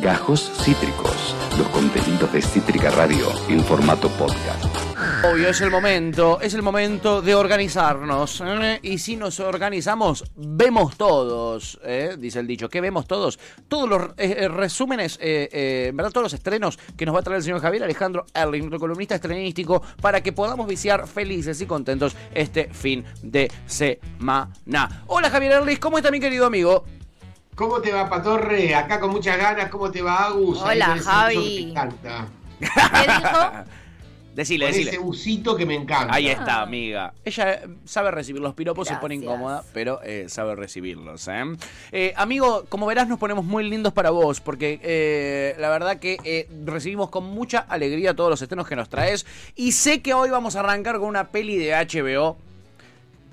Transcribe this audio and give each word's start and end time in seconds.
Gajos 0.00 0.50
Cítricos, 0.62 1.34
los 1.58 1.68
contenidos 1.68 2.32
de 2.32 2.40
Cítrica 2.40 2.90
Radio 2.90 3.28
en 3.50 3.62
formato 3.62 4.08
podcast. 4.08 4.64
Obvio, 5.22 5.50
es 5.50 5.60
el 5.60 5.70
momento, 5.70 6.40
es 6.40 6.54
el 6.54 6.62
momento 6.62 7.20
de 7.20 7.34
organizarnos. 7.34 8.42
¿eh? 8.42 8.80
Y 8.82 8.96
si 8.96 9.16
nos 9.16 9.40
organizamos, 9.40 10.24
vemos 10.36 10.96
todos, 10.96 11.78
¿eh? 11.84 12.16
dice 12.18 12.40
el 12.40 12.46
dicho. 12.46 12.70
¿Qué 12.70 12.80
vemos 12.80 13.06
todos? 13.06 13.38
Todos 13.68 13.88
los 13.88 14.02
eh, 14.16 14.48
resúmenes, 14.48 15.18
en 15.20 15.94
verdad, 15.94 16.12
todos 16.12 16.24
los 16.24 16.32
estrenos 16.32 16.78
que 16.96 17.04
nos 17.04 17.14
va 17.14 17.20
a 17.20 17.22
traer 17.22 17.38
el 17.38 17.44
señor 17.44 17.60
Javier 17.60 17.84
Alejandro 17.84 18.24
Erling, 18.32 18.60
nuestro 18.62 18.80
columnista 18.80 19.16
estrenístico, 19.16 19.82
para 20.00 20.22
que 20.22 20.32
podamos 20.32 20.66
viciar 20.66 21.06
felices 21.06 21.60
y 21.60 21.66
contentos 21.66 22.16
este 22.32 22.72
fin 22.72 23.04
de 23.22 23.52
semana. 23.66 25.04
Hola 25.08 25.28
Javier 25.28 25.52
Erling, 25.52 25.76
¿cómo 25.76 25.98
está 25.98 26.10
mi 26.10 26.20
querido 26.20 26.46
amigo? 26.46 26.84
¿Cómo 27.60 27.78
te 27.82 27.92
va, 27.92 28.08
Patorre? 28.08 28.74
Acá 28.74 28.98
con 28.98 29.10
muchas 29.10 29.36
ganas. 29.36 29.68
¿Cómo 29.68 29.90
te 29.90 30.00
va, 30.00 30.24
Agus? 30.28 30.62
Hola, 30.62 30.96
Javi. 30.96 31.36
me 31.64 31.70
encanta. 31.72 32.26
¿Qué 32.58 32.66
dijo? 32.66 33.50
Decile, 34.34 34.64
Con 34.64 34.72
decile. 34.72 34.90
ese 34.92 34.98
busito 34.98 35.54
que 35.56 35.66
me 35.66 35.74
encanta. 35.74 36.14
Ahí 36.14 36.28
está, 36.28 36.62
amiga. 36.62 37.12
Ella 37.22 37.52
eh, 37.52 37.68
sabe 37.84 38.10
recibir 38.12 38.40
los 38.40 38.54
piropos, 38.54 38.88
se 38.88 38.96
pone 38.96 39.16
incómoda, 39.16 39.62
pero 39.74 40.00
eh, 40.02 40.24
sabe 40.28 40.56
recibirlos. 40.56 41.28
¿eh? 41.28 41.42
Eh, 41.92 42.14
amigo, 42.16 42.64
como 42.70 42.86
verás, 42.86 43.08
nos 43.08 43.18
ponemos 43.18 43.44
muy 43.44 43.68
lindos 43.68 43.92
para 43.92 44.08
vos, 44.08 44.40
porque 44.40 44.80
eh, 44.82 45.54
la 45.58 45.68
verdad 45.68 45.98
que 45.98 46.16
eh, 46.24 46.48
recibimos 46.64 47.10
con 47.10 47.24
mucha 47.24 47.58
alegría 47.58 48.14
todos 48.16 48.30
los 48.30 48.40
estrenos 48.40 48.66
que 48.66 48.76
nos 48.76 48.88
traes. 48.88 49.26
Y 49.54 49.72
sé 49.72 50.00
que 50.00 50.14
hoy 50.14 50.30
vamos 50.30 50.56
a 50.56 50.60
arrancar 50.60 50.98
con 50.98 51.08
una 51.08 51.28
peli 51.28 51.58
de 51.58 51.72
HBO 51.74 52.38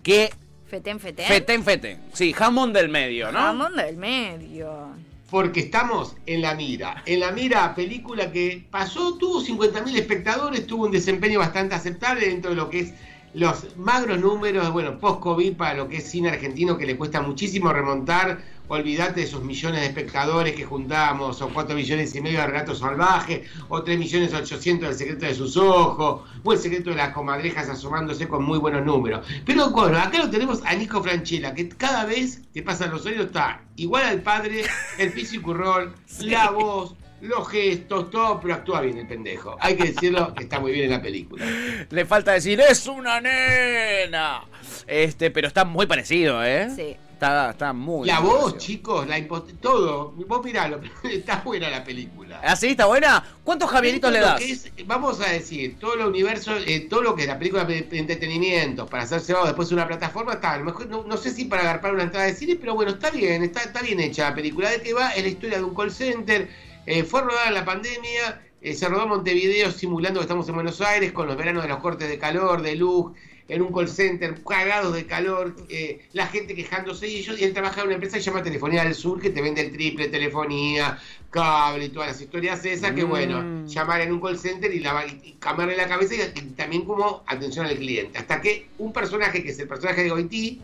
que. 0.04 0.32
Fetén, 0.68 1.00
fetén. 1.00 1.28
Fetén, 1.28 1.64
fetén. 1.64 2.00
Sí, 2.14 2.34
jamón 2.34 2.74
del 2.74 2.90
medio, 2.90 3.32
¿no? 3.32 3.40
Jamón 3.40 3.76
del 3.76 3.96
medio. 3.96 4.90
Porque 5.30 5.62
estamos 5.62 6.16
en 6.26 6.42
la 6.42 6.56
mira. 6.56 7.04
En 7.06 7.22
la 7.22 7.32
mira, 7.32 7.74
película 7.74 8.32
que 8.32 8.66
pasó, 8.70 9.18
tuvo 9.18 9.42
50.000 9.42 9.98
espectadores, 9.98 10.68
tuvo 10.68 10.86
un 10.86 10.92
desempeño 10.92 11.40
bastante 11.40 11.76
aceptable 11.76 12.28
dentro 12.28 12.52
de 12.52 12.56
lo 12.58 12.70
que 12.70 12.80
es 12.82 12.94
los 13.34 13.78
magros 13.78 14.20
números, 14.20 14.72
bueno, 14.72 14.98
post-COVID 15.00 15.56
para 15.56 15.76
lo 15.76 15.88
que 15.88 15.98
es 15.98 16.10
cine 16.10 16.30
argentino, 16.30 16.78
que 16.78 16.86
le 16.86 16.98
cuesta 16.98 17.22
muchísimo 17.22 17.72
remontar. 17.72 18.40
Olvídate 18.70 19.22
de 19.22 19.26
esos 19.26 19.44
millones 19.44 19.82
de 19.82 19.88
espectadores 19.88 20.54
que 20.54 20.66
juntábamos, 20.66 21.42
o 21.42 21.50
4 21.50 21.76
millones 21.76 22.14
y 22.16 22.22
medio 22.22 22.40
de 22.40 22.48
Relato 22.48 22.76
Salvaje, 22.76 23.46
o 23.70 23.82
3 23.82 23.98
millones 23.98 24.34
800 24.34 24.90
del 24.90 24.98
Secreto 24.98 25.26
de 25.26 25.36
sus 25.36 25.56
Ojos, 25.56 26.22
o 26.44 26.54
El 26.54 26.60
Secreto 26.60 26.90
de 26.90 26.98
las 26.98 27.14
Comadrejas 27.14 27.70
asomándose 27.70 28.28
con 28.28 28.44
muy 28.44 28.60
buenos 28.60 28.86
números. 28.86 29.26
Pero 29.46 29.70
bueno, 29.70 29.98
acá 29.98 30.20
lo 30.20 30.30
tenemos 30.30 30.62
a 30.66 30.76
Nico 30.76 31.02
Franchella, 31.02 31.54
que 31.54 31.70
cada 31.70 32.06
vez 32.06 32.42
que 32.54 32.62
pasan 32.62 32.92
los 32.92 33.06
años 33.06 33.28
está 33.28 33.62
igual 33.78 34.04
al 34.04 34.22
padre, 34.22 34.64
el 34.98 35.12
físico 35.12 35.54
rol, 35.54 35.94
la 36.20 36.52
voz, 36.52 36.96
los 37.22 37.48
gestos, 37.48 38.12
todo, 38.12 38.40
pero 38.42 38.56
actúa 38.56 38.82
bien 38.82 38.98
el 38.98 39.08
pendejo. 39.08 39.56
Hay 39.60 39.76
que 39.76 39.92
decirlo, 39.94 40.34
que 40.36 40.44
está 40.44 40.60
muy 40.60 40.72
bien 40.72 40.86
en 40.86 40.92
la 40.92 41.02
película. 41.02 41.46
Le 41.90 42.06
falta 42.06 42.34
decir, 42.34 42.60
es 42.60 42.86
una 42.88 43.22
nena. 43.22 44.44
Este, 44.86 45.32
pero 45.32 45.48
está 45.48 45.66
muy 45.66 45.86
parecido, 45.86 46.44
¿eh? 46.44 46.70
Sí. 46.76 46.98
Está, 47.18 47.50
está 47.50 47.74
muy 47.74 48.08
La 48.08 48.20
voz, 48.20 48.60
chicos, 48.60 49.08
la 49.08 49.18
todo. 49.60 50.12
Vos 50.28 50.46
miralo, 50.46 50.80
está 51.04 51.42
buena 51.44 51.68
la 51.68 51.84
película. 51.84 52.40
¿Ah, 52.44 52.56
sí? 52.56 52.68
¿Está 52.68 52.86
buena? 52.86 53.24
¿Cuántos 53.44 53.72
Javieritos 53.72 54.12
le 54.12 54.20
das? 54.20 54.40
es, 54.40 54.72
vamos 54.86 55.20
a 55.22 55.30
decir, 55.32 55.80
todo 55.80 55.96
el 55.96 56.02
universo, 56.02 56.56
eh, 56.56 56.82
todo 56.82 57.02
lo 57.02 57.16
que 57.16 57.24
es 57.24 57.28
la 57.28 57.40
película 57.40 57.66
de 57.66 57.88
entretenimiento, 57.92 58.86
para 58.86 59.02
hacerse 59.02 59.30
llevado 59.30 59.48
después 59.48 59.68
de 59.70 59.74
una 59.74 59.88
plataforma, 59.88 60.34
está, 60.34 60.52
a 60.52 60.58
lo 60.60 60.66
mejor, 60.66 60.86
no, 60.86 61.06
no 61.06 61.18
sé 61.18 61.32
si 61.32 61.46
para 61.46 61.64
agarpar 61.64 61.96
una 61.96 62.04
entrada 62.04 62.28
de 62.28 62.36
cine, 62.36 62.56
pero 62.56 62.76
bueno, 62.76 62.92
está 62.92 63.10
bien, 63.10 63.42
está, 63.42 63.62
está 63.62 63.82
bien 63.82 64.00
hecha 64.00 64.30
la 64.30 64.36
película. 64.36 64.70
¿De 64.70 64.80
qué 64.80 64.94
va? 64.94 65.10
Es 65.10 65.24
la 65.24 65.30
historia 65.30 65.58
de 65.58 65.64
un 65.64 65.74
call 65.74 65.90
center, 65.90 66.48
eh, 66.86 67.04
fue 67.04 67.22
rodada 67.22 67.48
en 67.48 67.54
la 67.56 67.66
pandemia, 67.66 68.44
eh, 68.62 68.76
se 68.76 68.88
rodó 68.88 69.04
en 69.04 69.10
Montevideo 69.10 69.72
simulando 69.72 70.20
que 70.20 70.26
estamos 70.26 70.48
en 70.50 70.54
Buenos 70.54 70.82
Aires, 70.82 71.14
con 71.14 71.26
los 71.26 71.36
veranos 71.36 71.64
de 71.64 71.70
los 71.70 71.80
cortes 71.80 72.08
de 72.10 72.20
calor, 72.20 72.62
de 72.62 72.76
luz, 72.76 73.14
en 73.48 73.62
un 73.62 73.74
call 73.74 73.88
center, 73.88 74.44
cagados 74.44 74.94
de 74.94 75.06
calor, 75.06 75.56
eh, 75.70 76.08
la 76.14 76.28
gente 76.28 76.54
quejándose, 76.54 77.08
y, 77.08 77.18
ellos, 77.18 77.40
y 77.40 77.46
él 77.46 77.54
trabaja 77.54 77.82
en 77.82 77.88
una 77.88 77.96
empresa 77.96 78.18
que 78.18 78.24
se 78.24 78.30
llama 78.30 78.44
Telefonía 78.44 78.84
del 78.84 78.96
Sur, 78.96 79.22
que 79.22 79.30
te 79.30 79.42
vende 79.42 79.62
el 79.62 79.72
triple, 79.72 80.10
telefonía, 80.10 81.00
cable 81.30 81.86
y 81.86 81.90
todas 81.90 82.10
las 82.10 82.22
historias 82.22 82.66
esas, 82.66 82.92
que 82.92 83.06
Mm. 83.06 83.10
bueno, 83.10 83.66
llamar 83.66 84.02
en 84.02 84.12
un 84.12 84.20
call 84.20 84.38
center 84.38 84.74
y, 84.74 84.80
lavar, 84.80 85.08
y 85.08 85.38
cambiarle 85.40 85.78
la 85.78 85.88
cabeza 85.88 86.16
y, 86.16 86.40
y 86.40 86.42
también 86.52 86.84
como 86.84 87.24
atención 87.26 87.66
al 87.66 87.78
cliente. 87.78 88.18
Hasta 88.18 88.42
que 88.42 88.68
un 88.78 88.92
personaje, 88.92 89.44
que 89.44 89.52
es 89.52 89.60
el 89.60 89.68
personaje 89.68 90.04
de 90.04 90.10
Goití, 90.10 90.62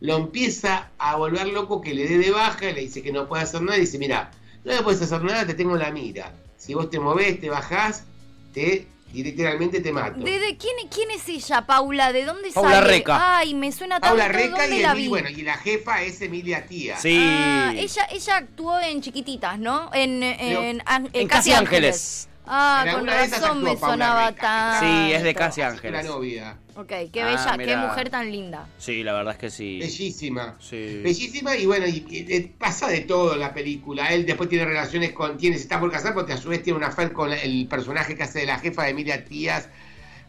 lo 0.00 0.16
empieza 0.16 0.90
a 0.98 1.16
volver 1.16 1.48
loco, 1.48 1.80
que 1.80 1.94
le 1.94 2.06
dé 2.08 2.18
de 2.18 2.30
baja, 2.30 2.70
y 2.70 2.74
le 2.74 2.80
dice 2.80 3.02
que 3.02 3.12
no 3.12 3.28
puede 3.28 3.42
hacer 3.42 3.60
nada, 3.62 3.76
y 3.76 3.80
dice, 3.82 3.98
mira, 3.98 4.30
no 4.64 4.72
le 4.72 4.82
puedes 4.82 5.02
hacer 5.02 5.22
nada, 5.22 5.46
te 5.46 5.54
tengo 5.54 5.74
en 5.74 5.80
la 5.80 5.90
mira. 5.90 6.32
Si 6.56 6.74
vos 6.74 6.90
te 6.90 7.00
movés, 7.00 7.40
te 7.40 7.50
bajás, 7.50 8.04
te 8.52 8.86
literalmente 9.12 9.80
te 9.80 9.92
mato. 9.92 10.20
¿De, 10.20 10.38
de 10.38 10.56
quién, 10.56 10.74
quién 10.88 11.10
es 11.10 11.28
ella, 11.28 11.66
Paula? 11.66 12.12
¿De 12.12 12.24
dónde 12.24 12.50
Paula 12.52 12.76
sale? 12.76 12.86
Reca. 12.86 13.38
Ay, 13.38 13.54
me 13.54 13.72
suena 13.72 14.00
tanto. 14.00 14.16
Paula 14.16 14.28
Reca 14.28 14.62
¿Dónde 14.62 14.76
y, 14.76 14.82
la 14.82 14.94
vi? 14.94 15.08
bueno, 15.08 15.28
y 15.28 15.42
la 15.42 15.56
jefa 15.58 16.02
es 16.02 16.20
Emilia 16.22 16.66
Tía. 16.66 16.96
Sí. 16.96 17.16
Ah, 17.20 17.72
ella, 17.76 18.06
ella 18.10 18.36
actuó 18.36 18.78
en 18.80 19.00
Chiquititas, 19.02 19.58
¿no? 19.58 19.90
En, 19.92 20.22
En 20.22 21.28
Casi 21.28 21.52
Ángeles. 21.52 22.28
Ah, 22.52 22.82
En 22.84 22.94
con 22.94 23.06
razón 23.06 23.62
me 23.62 23.76
sonaba 23.76 24.32
tan. 24.32 24.80
Sí, 24.80 25.12
es 25.12 25.22
de 25.22 25.34
Casi 25.34 25.60
La 25.60 25.68
Ángeles. 25.68 26.04
novia. 26.04 26.56
Ok, 26.74 26.88
qué 27.12 27.22
Ah, 27.22 27.26
bella, 27.26 27.50
qué 27.52 27.58
mirá. 27.58 27.86
mujer 27.86 28.10
tan 28.10 28.32
linda. 28.32 28.66
Sí, 28.78 29.04
la 29.04 29.12
verdad 29.12 29.34
es 29.34 29.38
que 29.38 29.50
sí. 29.50 29.78
Bellísima. 29.78 30.56
Sí. 30.58 31.00
Bellísima 31.04 31.56
y 31.56 31.66
bueno, 31.66 31.86
y, 31.86 32.04
y- 32.08 32.34
y 32.34 32.40
pasa 32.58 32.88
de 32.88 33.02
todo 33.02 33.34
en 33.34 33.40
la 33.40 33.54
película. 33.54 34.12
Él 34.12 34.26
después 34.26 34.48
tiene 34.48 34.64
relaciones 34.64 35.12
con 35.12 35.36
quien 35.38 35.52
se 35.54 35.60
está 35.60 35.78
por 35.78 35.92
casar, 35.92 36.12
porque 36.12 36.32
a 36.32 36.36
su 36.38 36.48
vez 36.48 36.60
tiene 36.64 36.76
una 36.76 36.90
fan 36.90 37.10
con 37.10 37.32
el 37.32 37.68
personaje 37.68 38.16
que 38.16 38.24
hace 38.24 38.40
de 38.40 38.46
la 38.46 38.58
jefa 38.58 38.82
de 38.82 38.90
Emilia 38.90 39.24
Tías, 39.24 39.68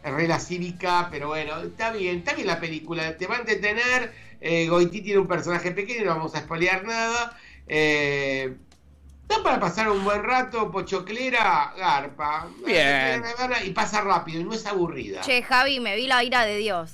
Rela 0.04 0.38
Cívica, 0.38 1.08
pero 1.10 1.26
bueno, 1.28 1.60
está 1.60 1.90
bien, 1.92 2.18
está 2.18 2.34
bien 2.34 2.46
la 2.46 2.60
película, 2.60 3.16
te 3.16 3.26
va 3.26 3.36
a 3.36 3.38
entretener. 3.40 4.12
Eh, 4.40 4.68
Goití 4.68 5.00
tiene 5.00 5.18
un 5.20 5.26
personaje 5.28 5.72
pequeño, 5.72 6.04
no 6.04 6.10
vamos 6.16 6.34
a 6.36 6.40
spoilear 6.40 6.84
nada. 6.84 7.36
Eh, 7.66 8.54
Está 9.32 9.42
para 9.42 9.58
pasar 9.60 9.88
un 9.88 10.04
buen 10.04 10.22
rato, 10.22 10.70
pochoclera, 10.70 11.72
garpa. 11.76 12.46
Bien. 12.66 13.22
Y 13.64 13.70
pasa 13.70 14.02
rápido, 14.02 14.40
y 14.42 14.44
no 14.44 14.52
es 14.52 14.66
aburrida. 14.66 15.22
Che, 15.22 15.42
Javi, 15.42 15.80
me 15.80 15.96
vi 15.96 16.06
la 16.06 16.22
ira 16.22 16.44
de 16.44 16.58
Dios. 16.58 16.90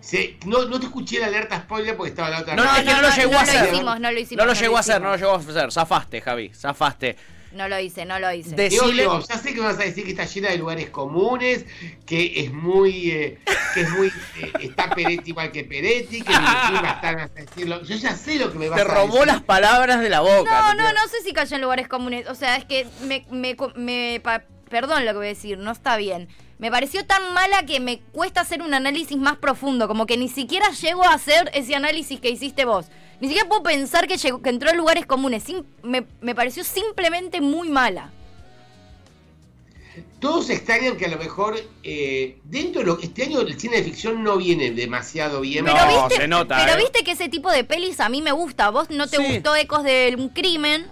Se- 0.00 0.36
no, 0.46 0.64
no 0.64 0.80
te 0.80 0.86
escuché 0.86 1.20
la 1.20 1.26
alerta 1.26 1.60
spoiler 1.60 1.96
porque 1.96 2.10
estaba 2.10 2.30
la 2.30 2.40
otra 2.40 2.56
No, 2.56 2.64
es 2.64 2.82
que 2.82 2.92
no, 2.92 3.00
lo 3.02 3.08
llegó 3.10 3.30
no 3.32 3.38
a 3.38 3.42
lo 3.44 3.50
hacer. 3.50 3.72
hicimos, 3.72 4.00
no 4.00 4.10
lo 4.10 4.18
hicimos, 4.18 4.38
No 4.38 4.46
lo 4.46 4.54
no 4.54 4.60
llegó 4.60 4.72
lo 4.72 4.76
a 4.76 4.80
hacer, 4.80 5.00
no 5.00 5.10
lo 5.10 5.16
llegó 5.16 5.32
a 5.34 5.36
hacer. 5.38 5.70
Zafaste, 5.72 6.20
Javi, 6.20 6.48
zafaste. 6.52 7.16
No 7.52 7.66
lo 7.68 7.78
hice, 7.80 8.04
no 8.04 8.18
lo 8.18 8.30
hice. 8.32 8.54
Decile- 8.54 8.92
Diego, 8.92 9.20
ya 9.26 9.38
sé 9.38 9.54
que 9.54 9.60
me 9.60 9.66
vas 9.66 9.78
a 9.78 9.82
decir 9.84 10.04
que 10.04 10.10
está 10.10 10.26
llena 10.26 10.50
de 10.50 10.58
lugares 10.58 10.90
comunes, 10.90 11.64
que 12.06 12.40
es 12.40 12.52
muy, 12.52 13.10
eh, 13.10 13.38
que 13.74 13.80
es 13.80 13.90
muy, 13.90 14.08
eh, 14.08 14.52
está 14.60 14.90
Peretti 14.90 15.30
igual 15.30 15.50
que 15.50 15.64
Peretti, 15.64 16.20
que 16.22 16.32
va 16.32 16.90
a 16.90 16.92
estar 16.94 17.18
a 17.20 17.28
decirlo. 17.28 17.82
Yo 17.82 17.96
ya 17.96 18.14
sé 18.14 18.36
lo 18.38 18.52
que 18.52 18.58
me 18.58 18.68
vas 18.68 18.76
Te 18.76 18.82
a 18.90 18.94
robó 18.94 19.12
decir. 19.14 19.26
las 19.28 19.42
palabras 19.42 20.00
de 20.00 20.10
la 20.10 20.20
boca. 20.20 20.60
No, 20.62 20.70
te 20.76 20.82
no, 20.82 20.92
no 20.92 21.08
sé 21.08 21.22
si 21.24 21.32
cayó 21.32 21.56
en 21.56 21.62
lugares 21.62 21.88
comunes. 21.88 22.28
O 22.28 22.34
sea, 22.34 22.56
es 22.56 22.64
que 22.66 22.86
me, 23.02 23.24
me, 23.30 23.56
me- 23.76 24.20
pa- 24.22 24.44
perdón 24.68 25.04
lo 25.04 25.12
que 25.12 25.16
voy 25.18 25.26
a 25.26 25.30
decir, 25.30 25.58
no 25.58 25.70
está 25.72 25.96
bien. 25.96 26.28
Me 26.58 26.70
pareció 26.70 27.04
tan 27.06 27.34
mala 27.34 27.64
que 27.66 27.78
me 27.80 28.00
cuesta 28.12 28.40
hacer 28.40 28.62
un 28.62 28.74
análisis 28.74 29.16
más 29.16 29.36
profundo, 29.36 29.86
como 29.86 30.06
que 30.06 30.16
ni 30.16 30.28
siquiera 30.28 30.70
llego 30.70 31.04
a 31.04 31.14
hacer 31.14 31.50
ese 31.54 31.74
análisis 31.76 32.20
que 32.20 32.30
hiciste 32.30 32.64
vos. 32.64 32.86
Ni 33.20 33.28
siquiera 33.28 33.48
puedo 33.48 33.62
pensar 33.62 34.06
que, 34.08 34.16
llegó, 34.16 34.42
que 34.42 34.50
entró 34.50 34.70
en 34.70 34.76
lugares 34.76 35.06
comunes. 35.06 35.44
Sim- 35.44 35.64
me, 35.82 36.04
me 36.20 36.34
pareció 36.34 36.64
simplemente 36.64 37.40
muy 37.40 37.68
mala. 37.68 38.10
Todos 40.20 40.50
extrañan 40.50 40.96
que 40.96 41.06
a 41.06 41.08
lo 41.08 41.16
mejor 41.18 41.56
eh, 41.84 42.38
dentro 42.44 42.80
de 42.80 42.86
lo 42.86 42.98
este 43.00 43.24
año 43.24 43.40
el 43.40 43.58
cine 43.58 43.76
de 43.78 43.84
ficción 43.84 44.22
no 44.24 44.36
viene 44.36 44.70
demasiado 44.72 45.40
bien. 45.40 45.64
No, 45.64 45.72
pero 45.74 46.06
viste, 46.06 46.22
se 46.22 46.28
nota, 46.28 46.58
pero 46.64 46.76
eh. 46.78 46.82
viste 46.82 47.04
que 47.04 47.12
ese 47.12 47.28
tipo 47.28 47.50
de 47.50 47.62
pelis 47.64 48.00
a 48.00 48.08
mí 48.08 48.20
me 48.20 48.32
gusta. 48.32 48.70
Vos 48.70 48.90
no 48.90 49.06
te 49.08 49.16
Sí. 49.16 49.22
gustó 49.24 49.54
Ecos 49.54 49.84
de 49.84 50.14
un 50.18 50.28
crimen. 50.28 50.86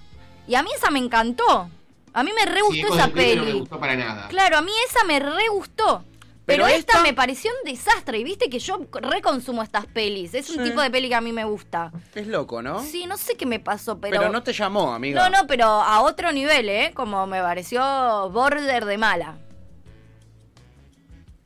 Y 0.49 0.55
a 0.55 0.63
mí 0.63 0.71
esa 0.77 0.91
me 0.91 1.01
encantó. 1.01 1.69
A 2.17 2.23
mí 2.23 2.31
me 2.33 2.47
re 2.51 2.63
gustó 2.63 2.95
esa 2.95 3.11
Crimen 3.11 3.37
No 3.37 3.45
me 3.45 3.47
peli. 3.51 3.59
gustó 3.61 3.79
para 3.79 3.95
nada. 3.95 4.29
Claro, 4.29 4.57
a 4.57 4.63
mí 4.63 4.73
esa 4.89 5.05
me 5.05 5.19
re 5.21 5.49
gustó. 5.53 6.03
Pero, 6.47 6.65
Pero 6.65 6.77
esta, 6.79 6.93
esta- 6.93 7.03
me 7.03 7.13
pareció 7.13 7.51
un 7.63 7.71
desastre. 7.71 8.19
Y 8.19 8.25
viste 8.25 8.49
que 8.49 8.59
yo 8.61 8.79
reconsumo 8.93 9.63
estas 9.65 9.85
pelis. 9.87 10.33
Es 10.33 10.49
un 10.49 10.59
Sí. 10.59 10.71
tipo 10.71 10.81
de 10.81 10.91
peli 10.91 11.09
que 11.09 11.15
a 11.17 11.21
mí 11.21 11.33
me 11.33 11.45
gusta. 11.45 11.91
Es 12.15 12.27
loco, 12.29 12.63
¿no? 12.63 12.83
Sí, 12.85 13.05
no 13.07 13.17
sé 13.17 13.35
qué 13.35 13.45
me 13.47 13.59
pasó, 13.61 13.99
pero. 14.01 14.17
pero... 14.19 14.33
no 14.33 14.43
te 14.45 14.53
llamó, 14.53 14.95
amiga. 14.95 15.29
no, 15.29 15.37
no, 15.43 15.47
pero 15.49 15.67
a 15.67 16.01
otro 16.03 16.31
nivel, 16.33 16.69
¿eh? 16.69 16.93
Como 16.95 17.27
me 17.27 17.41
pareció 17.43 18.31
border 18.31 18.85
de 18.85 18.97
mala. 18.97 19.39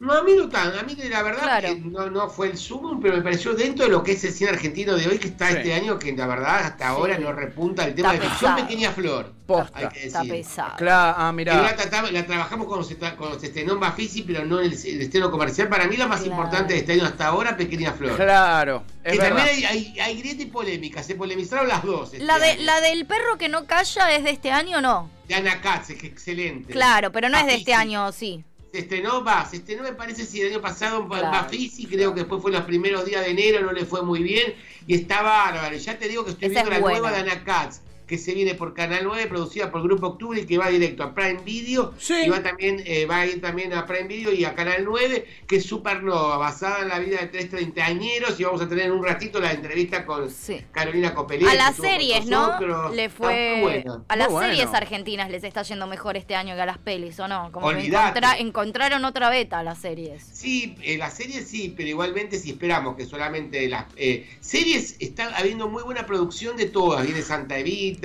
No, 0.00 0.14
a 0.14 0.22
mí 0.22 0.32
no 0.34 0.48
tan, 0.48 0.78
a 0.78 0.82
mí 0.82 0.94
la 1.10 1.22
verdad 1.22 1.42
Claro. 1.42 1.68
que 1.68 1.80
no, 1.80 2.08
no 2.10 2.30
fue 2.30 2.48
el 2.48 2.56
sumo, 2.56 2.98
pero 3.02 3.16
me 3.18 3.22
pareció 3.22 3.52
dentro 3.52 3.84
de 3.84 3.90
lo 3.90 4.02
que 4.02 4.12
es 4.12 4.24
el 4.24 4.32
cine 4.32 4.48
argentino 4.48 4.94
de 4.96 5.06
hoy, 5.06 5.18
que 5.18 5.28
está 5.28 5.48
Sí. 5.48 5.56
este 5.58 5.74
año, 5.74 5.98
que 5.98 6.12
la 6.16 6.26
verdad 6.26 6.56
hasta 6.64 6.84
Sí. 6.86 6.90
ahora 6.90 7.18
no 7.18 7.30
repunta 7.32 7.84
el 7.84 7.94
tema 7.94 8.14
Está 8.14 8.24
de 8.24 8.30
ficción. 8.30 8.56
Pequeña 8.56 8.90
Flor. 8.92 9.34
Posta. 9.46 9.78
Hay 9.78 9.88
que 9.88 10.06
Está 10.06 10.20
decir. 10.20 10.32
pesado. 10.36 10.76
Claro, 10.78 11.14
ah, 11.18 11.24
la, 11.26 11.32
mirá. 11.32 11.76
tratamos- 11.76 12.12
la 12.12 12.24
trabajamos 12.24 12.66
cuando 12.66 12.84
se, 12.86 12.96
cuando 12.96 13.38
se 13.38 13.46
estrenó 13.48 13.74
en 13.74 13.80
Bafisi, 13.80 14.22
pero 14.22 14.42
no 14.46 14.58
en 14.60 14.72
el, 14.72 14.86
el 14.86 15.00
estreno 15.02 15.30
comercial. 15.30 15.68
Para 15.68 15.86
mí 15.86 15.98
la 15.98 16.06
más 16.06 16.20
Claro. 16.20 16.34
importante 16.34 16.72
de 16.72 16.78
este 16.78 16.92
año 16.94 17.04
hasta 17.04 17.26
ahora, 17.26 17.54
Pequeña 17.58 17.92
Flor. 17.92 18.16
Claro, 18.16 18.84
es 19.04 19.12
que 19.12 19.18
verdad. 19.18 19.36
también 19.36 19.56
hay, 19.56 19.64
hay, 19.64 20.00
hay 20.00 20.18
grieta 20.22 20.42
y 20.42 20.46
polémica, 20.46 21.02
se 21.02 21.14
polemizaron 21.14 21.68
las 21.68 21.82
dos. 21.84 22.14
este 22.14 22.24
La, 22.24 22.38
de, 22.38 22.52
año. 22.52 22.62
la 22.62 22.80
del 22.80 23.04
perro 23.04 23.36
que 23.36 23.50
no 23.50 23.66
calla 23.66 24.14
es 24.16 24.24
de 24.24 24.30
este 24.30 24.50
año 24.50 24.78
o 24.78 24.80
no? 24.80 25.10
De 25.28 25.34
Ana 25.34 25.60
Katz, 25.60 25.88
que 25.88 26.06
excelente. 26.06 26.72
Claro, 26.72 27.12
pero 27.12 27.28
no 27.28 27.36
es 27.36 27.44
de 27.44 27.54
este 27.56 27.74
año, 27.74 28.10
sí. 28.12 28.44
Se 28.72 28.78
estrenó, 28.78 29.24
va, 29.24 29.44
se 29.46 29.56
estrenó 29.56 29.82
me 29.82 29.92
parece 29.92 30.24
si 30.24 30.40
el 30.40 30.52
año 30.52 30.60
pasado 30.60 31.00
en 31.02 31.08
Claro. 31.08 31.30
Bafisi, 31.30 31.86
creo 31.86 32.14
que 32.14 32.20
después 32.20 32.40
fue 32.40 32.52
los 32.52 32.62
primeros 32.62 33.04
días 33.04 33.24
de 33.24 33.30
enero, 33.30 33.62
no 33.62 33.72
le 33.72 33.84
fue 33.84 34.02
muy 34.02 34.22
bien, 34.22 34.54
y 34.86 34.94
está 34.94 35.22
bárbaro. 35.22 35.76
Ya 35.76 35.98
te 35.98 36.08
digo 36.08 36.24
que 36.24 36.30
estoy 36.30 36.50
viendo 36.50 36.70
es 36.70 36.78
la 36.78 36.80
nueva 36.80 37.10
de 37.10 37.18
Ana 37.18 37.42
Katz, 37.42 37.80
que 38.10 38.18
se 38.18 38.34
viene 38.34 38.56
por 38.56 38.74
Canal 38.74 39.04
9, 39.04 39.28
producida 39.28 39.70
por 39.70 39.84
Grupo 39.84 40.08
Octubre 40.08 40.40
y 40.40 40.44
que 40.44 40.58
va 40.58 40.68
directo 40.68 41.04
a 41.04 41.14
Prime 41.14 41.40
Video, 41.44 41.94
Sí. 41.96 42.14
y 42.26 42.28
va 42.28 42.42
también, 42.42 42.82
eh, 42.84 43.06
va 43.06 43.20
a 43.20 43.26
ir 43.26 43.40
también 43.40 43.72
a 43.72 43.86
Prime 43.86 44.08
Video 44.08 44.32
y 44.32 44.44
a 44.44 44.52
Canal 44.56 44.84
9, 44.84 45.24
que 45.46 45.56
es 45.56 45.64
Supernova, 45.66 46.36
basada 46.36 46.80
en 46.80 46.88
la 46.88 46.98
vida 46.98 47.18
de 47.20 47.28
tres 47.28 47.48
treintañeros, 47.48 48.40
y 48.40 48.42
vamos 48.44 48.60
a 48.62 48.68
tener 48.68 48.86
en 48.86 48.92
un 48.92 49.04
ratito 49.04 49.38
la 49.38 49.52
entrevista 49.52 50.04
con 50.04 50.28
Sí. 50.28 50.60
Carolina 50.72 51.14
Copelli. 51.14 51.46
A 51.46 51.54
las 51.54 51.76
series, 51.76 52.26
¿no? 52.26 52.58
Le 52.90 53.04
Está 53.04 53.16
fue. 53.16 53.58
buena. 53.60 54.02
A 54.08 54.16
las 54.16 54.28
bueno. 54.28 54.48
series 54.48 54.74
argentinas 54.74 55.30
les 55.30 55.44
está 55.44 55.62
yendo 55.62 55.86
mejor 55.86 56.16
este 56.16 56.34
año 56.34 56.56
que 56.56 56.62
a 56.62 56.66
las 56.66 56.78
pelis, 56.78 57.20
¿o 57.20 57.28
no? 57.28 57.52
Como 57.52 57.68
que 57.68 57.76
Olvidate. 57.76 58.18
encontra- 58.18 58.38
encontraron 58.38 59.04
otra 59.04 59.30
beta 59.30 59.60
a 59.60 59.62
las 59.62 59.78
series. 59.78 60.24
Sí, 60.32 60.74
eh, 60.82 60.98
la 60.98 61.10
serie 61.10 61.42
sí, 61.42 61.72
pero 61.76 61.88
igualmente 61.88 62.38
si 62.40 62.50
esperamos 62.50 62.96
que 62.96 63.06
solamente 63.06 63.68
las 63.68 63.84
eh, 63.96 64.28
series 64.40 64.96
están 64.98 65.32
habiendo 65.34 65.68
muy 65.68 65.84
buena 65.84 66.06
producción 66.06 66.56
de 66.56 66.66
todas, 66.66 67.04
viene 67.04 67.22
Santa 67.22 67.56
Evita 67.58 67.99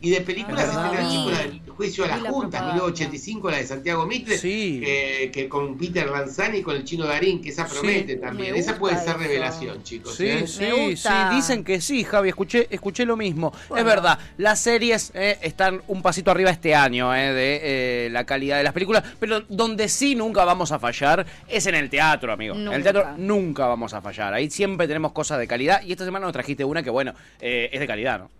y 0.00 0.10
de 0.10 0.20
películas 0.22 0.64
Es 0.64 0.74
verdad. 0.74 0.84
estrenan 0.86 1.10
chicos, 1.12 1.32
la 1.32 1.38
del 1.38 1.60
juicio 1.70 2.04
a 2.04 2.08
las 2.08 2.22
la 2.22 2.30
juntas, 2.30 2.60
propaganda. 2.60 2.74
1985, 2.74 3.50
la 3.50 3.56
de 3.58 3.66
Santiago 3.66 4.06
Mitre, 4.06 4.38
Sí. 4.38 4.80
que, 4.84 5.30
que 5.32 5.48
con 5.48 5.76
Peter 5.78 6.08
Lanzani 6.08 6.58
y 6.58 6.62
con 6.62 6.76
el 6.76 6.84
chino 6.84 7.06
Darín, 7.06 7.40
que 7.42 7.50
esa 7.50 7.66
Sí. 7.66 7.74
promete 7.74 8.16
también. 8.16 8.54
Esa 8.56 8.78
puede 8.78 8.96
ser 8.96 9.08
eso. 9.10 9.18
revelación, 9.18 9.82
chicos. 9.82 10.14
Sí, 10.14 10.26
¿eh? 10.26 10.46
sí, 10.46 10.96
sí, 10.96 11.08
dicen 11.34 11.64
que 11.64 11.80
sí, 11.80 12.04
Javi, 12.04 12.28
escuché, 12.30 12.66
escuché 12.70 13.04
lo 13.04 13.16
mismo. 13.16 13.52
Es 13.76 13.84
verdad, 13.84 14.18
las 14.38 14.60
series 14.60 15.12
eh, 15.14 15.38
están 15.42 15.82
un 15.88 16.02
pasito 16.02 16.30
arriba 16.30 16.50
este 16.50 16.74
año 16.74 17.14
eh, 17.14 17.32
de 17.32 17.60
eh, 18.06 18.10
la 18.10 18.24
calidad 18.24 18.56
de 18.58 18.64
las 18.64 18.72
películas, 18.72 19.04
pero 19.18 19.40
donde 19.48 19.88
sí 19.88 20.14
nunca 20.14 20.44
vamos 20.44 20.72
a 20.72 20.78
fallar 20.78 21.26
es 21.48 21.66
en 21.66 21.74
el 21.74 21.88
teatro, 21.90 22.32
amigo. 22.32 22.54
En 22.54 22.72
el 22.72 22.82
teatro 22.82 23.06
nunca 23.16 23.66
vamos 23.66 23.92
a 23.94 24.00
fallar, 24.00 24.34
ahí 24.34 24.50
siempre 24.50 24.86
tenemos 24.86 25.12
cosas 25.12 25.38
de 25.38 25.46
calidad 25.46 25.82
y 25.82 25.92
esta 25.92 26.04
semana 26.04 26.26
nos 26.26 26.32
trajiste 26.32 26.64
una 26.64 26.82
que, 26.82 26.90
bueno, 26.90 27.14
eh, 27.40 27.70
es 27.72 27.80
de 27.80 27.86
calidad, 27.86 28.18
¿no? 28.20 28.30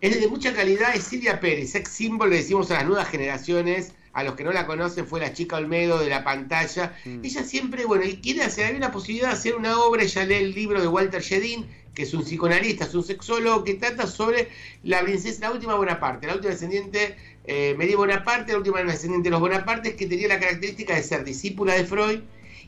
Es 0.00 0.18
de 0.18 0.28
mucha 0.28 0.54
calidad, 0.54 0.94
es 0.94 1.04
Silvia 1.04 1.40
Pérez, 1.40 1.72
sex 1.72 1.90
symbol, 1.90 2.30
le 2.30 2.36
decimos 2.36 2.70
a 2.70 2.74
las 2.74 2.86
nuevas 2.86 3.08
generaciones, 3.08 3.92
a 4.14 4.24
los 4.24 4.34
que 4.34 4.44
no 4.44 4.52
la 4.52 4.66
conocen, 4.66 5.06
fue 5.06 5.20
la 5.20 5.34
chica 5.34 5.56
Olmedo 5.56 5.98
de 5.98 6.08
la 6.08 6.24
pantalla. 6.24 6.96
Mm. 7.04 7.22
Ella 7.22 7.44
siempre, 7.44 7.84
bueno, 7.84 8.04
y 8.04 8.16
quiere 8.16 8.42
hacer, 8.42 8.66
hay 8.66 8.76
una 8.76 8.92
posibilidad 8.92 9.28
de 9.28 9.34
hacer 9.34 9.56
una 9.56 9.78
obra, 9.78 10.02
ella 10.02 10.24
lee 10.24 10.34
el 10.36 10.54
libro 10.54 10.80
de 10.80 10.88
Walter 10.88 11.22
Jedin, 11.22 11.66
que 11.94 12.04
es 12.04 12.14
un 12.14 12.22
psicoanalista, 12.22 12.86
es 12.86 12.94
un 12.94 13.04
sexólogo, 13.04 13.62
que 13.62 13.74
trata 13.74 14.06
sobre 14.06 14.48
la 14.84 15.02
princesa, 15.02 15.40
la 15.42 15.52
última 15.52 15.74
Bonaparte, 15.74 16.26
la 16.26 16.34
última 16.34 16.52
descendiente, 16.52 17.16
eh, 17.44 17.94
Bonaparte, 17.94 18.52
la 18.52 18.58
última 18.58 18.82
descendiente 18.82 19.28
de 19.28 19.32
los 19.32 19.40
Bonapartes, 19.40 19.96
que 19.96 20.06
tenía 20.06 20.28
la 20.28 20.40
característica 20.40 20.94
de 20.94 21.02
ser 21.02 21.24
discípula 21.24 21.74
de 21.74 21.84
Freud, 21.84 22.20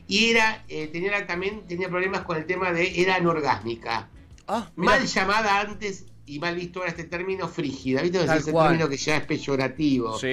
y 0.07 0.29
era, 0.29 0.63
eh, 0.69 0.87
tenía 0.87 1.25
también 1.25 1.65
tenía 1.67 1.89
problemas 1.89 2.21
con 2.21 2.37
el 2.37 2.45
tema 2.45 2.71
de, 2.71 3.01
era 3.01 3.15
anorgásmica 3.15 4.09
Ah, 4.47 4.69
mal 4.75 5.05
llamada 5.05 5.61
antes 5.61 6.05
y 6.25 6.39
mal 6.39 6.55
visto 6.55 6.79
ahora 6.79 6.91
este 6.91 7.03
término 7.03 7.47
frígida, 7.49 8.01
¿viste? 8.01 8.19
Tal 8.25 8.39
ese 8.39 8.51
cual. 8.51 8.69
término 8.69 8.89
que 8.89 8.97
ya 8.97 9.17
es 9.17 9.25
peyorativo. 9.25 10.17
Sí. 10.17 10.27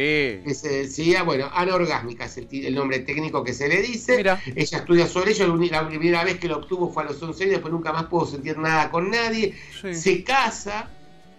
Que 0.45 0.55
se 0.55 0.69
decía, 0.69 1.25
bueno, 1.25 1.51
anorgásmica 1.53 2.27
es 2.27 2.39
el, 2.39 2.75
nombre 2.75 3.01
técnico 3.01 3.43
que 3.43 3.53
se 3.53 3.69
le 3.69 3.83
dice. 3.83 4.17
Mira. 4.17 4.41
Ella 4.55 4.79
estudia 4.79 5.07
sobre 5.09 5.33
ello, 5.33 5.57
la 5.57 5.89
primera 5.89 6.23
vez 6.23 6.39
que 6.39 6.47
lo 6.47 6.59
obtuvo 6.59 6.93
fue 6.93 7.03
a 7.03 7.07
los 7.07 7.21
11 7.21 7.43
años, 7.43 7.53
después 7.55 7.73
nunca 7.73 7.93
más 7.93 8.05
pudo 8.05 8.27
sentir 8.27 8.57
nada 8.57 8.91
con 8.91 9.11
nadie. 9.11 9.55
Sí. 9.81 9.95
Se 9.95 10.23
casa, 10.23 10.89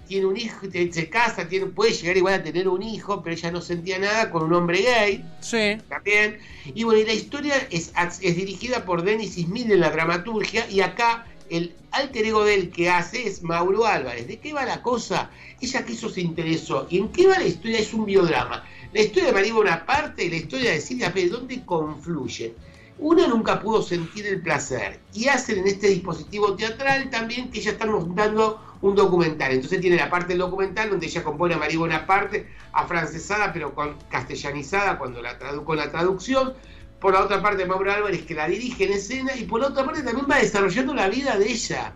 tiene 0.05 0.25
un 0.25 0.35
hijo, 0.35 0.67
se 0.69 1.09
casa, 1.09 1.47
tiene, 1.47 1.67
puede 1.67 1.93
llegar 1.93 2.17
igual 2.17 2.33
a 2.33 2.43
tener 2.43 2.67
un 2.67 2.83
hijo, 2.83 3.23
pero 3.23 3.33
ella 3.33 3.51
no 3.51 3.61
sentía 3.61 3.99
nada 3.99 4.29
con 4.29 4.43
un 4.43 4.53
hombre 4.53 4.81
gay 4.81 5.23
Sí. 5.39 5.77
también. 5.87 6.39
Y 6.75 6.83
bueno, 6.83 6.99
y 6.99 7.05
la 7.05 7.13
historia 7.13 7.55
es, 7.69 7.93
es 8.21 8.35
dirigida 8.35 8.83
por 8.83 9.03
Denis 9.03 9.37
Ismil 9.37 9.71
en 9.71 9.79
la 9.79 9.91
dramaturgia 9.91 10.69
y 10.69 10.81
acá 10.81 11.25
el 11.51 11.75
alter 11.91 12.25
ego 12.25 12.45
de 12.45 12.55
él 12.55 12.71
que 12.71 12.89
hace 12.89 13.27
es 13.27 13.43
Mauro 13.43 13.85
Álvarez. 13.85 14.25
¿De 14.27 14.39
qué 14.39 14.53
va 14.53 14.65
la 14.65 14.81
cosa? 14.81 15.29
Ella 15.59 15.85
que 15.85 15.93
eso 15.93 16.09
se 16.09 16.21
interesó. 16.21 16.87
¿Y 16.89 16.97
en 16.97 17.09
qué 17.09 17.27
va 17.27 17.37
la 17.37 17.45
historia? 17.45 17.79
Es 17.79 17.93
un 17.93 18.05
biodrama. 18.05 18.63
La 18.93 19.01
historia 19.01 19.27
de 19.27 19.33
María 19.33 19.53
Bonaparte 19.53 20.23
y 20.23 20.29
la 20.29 20.37
historia 20.37 20.71
de 20.71 20.81
Silvia 20.81 21.13
Pérez, 21.13 21.31
¿dónde 21.31 21.63
confluyen? 21.65 22.53
Una 22.99 23.27
nunca 23.27 23.59
pudo 23.59 23.81
sentir 23.81 24.27
el 24.27 24.41
placer 24.41 24.99
y 25.13 25.27
hacen 25.27 25.59
en 25.59 25.67
este 25.67 25.87
dispositivo 25.87 26.55
teatral 26.55 27.09
también 27.09 27.49
que 27.49 27.59
ya 27.59 27.71
están 27.71 27.91
montando 27.91 28.61
un 28.81 28.95
documental. 28.95 29.51
Entonces 29.51 29.81
tiene 29.81 29.97
la 29.97 30.09
parte 30.09 30.29
del 30.29 30.39
documental 30.39 30.89
donde 30.89 31.07
ella 31.07 31.23
compone 31.23 31.55
a 31.55 31.57
María 31.57 31.79
Bonaparte 31.79 32.47
afrancesada 32.71 33.51
pero 33.51 33.73
castellanizada 34.09 34.97
cuando 34.97 35.21
la 35.21 35.37
con 35.37 35.77
la 35.77 35.91
traducción. 35.91 36.53
Por 37.01 37.13
la 37.13 37.21
otra 37.21 37.41
parte 37.41 37.65
Mauro 37.65 37.91
Álvarez 37.91 38.21
que 38.21 38.35
la 38.35 38.47
dirige 38.47 38.85
en 38.85 38.93
escena 38.93 39.35
y 39.35 39.43
por 39.43 39.59
la 39.59 39.67
otra 39.67 39.83
parte 39.83 40.03
también 40.03 40.27
va 40.29 40.37
desarrollando 40.37 40.93
la 40.93 41.09
vida 41.09 41.37
de 41.37 41.51
ella, 41.51 41.93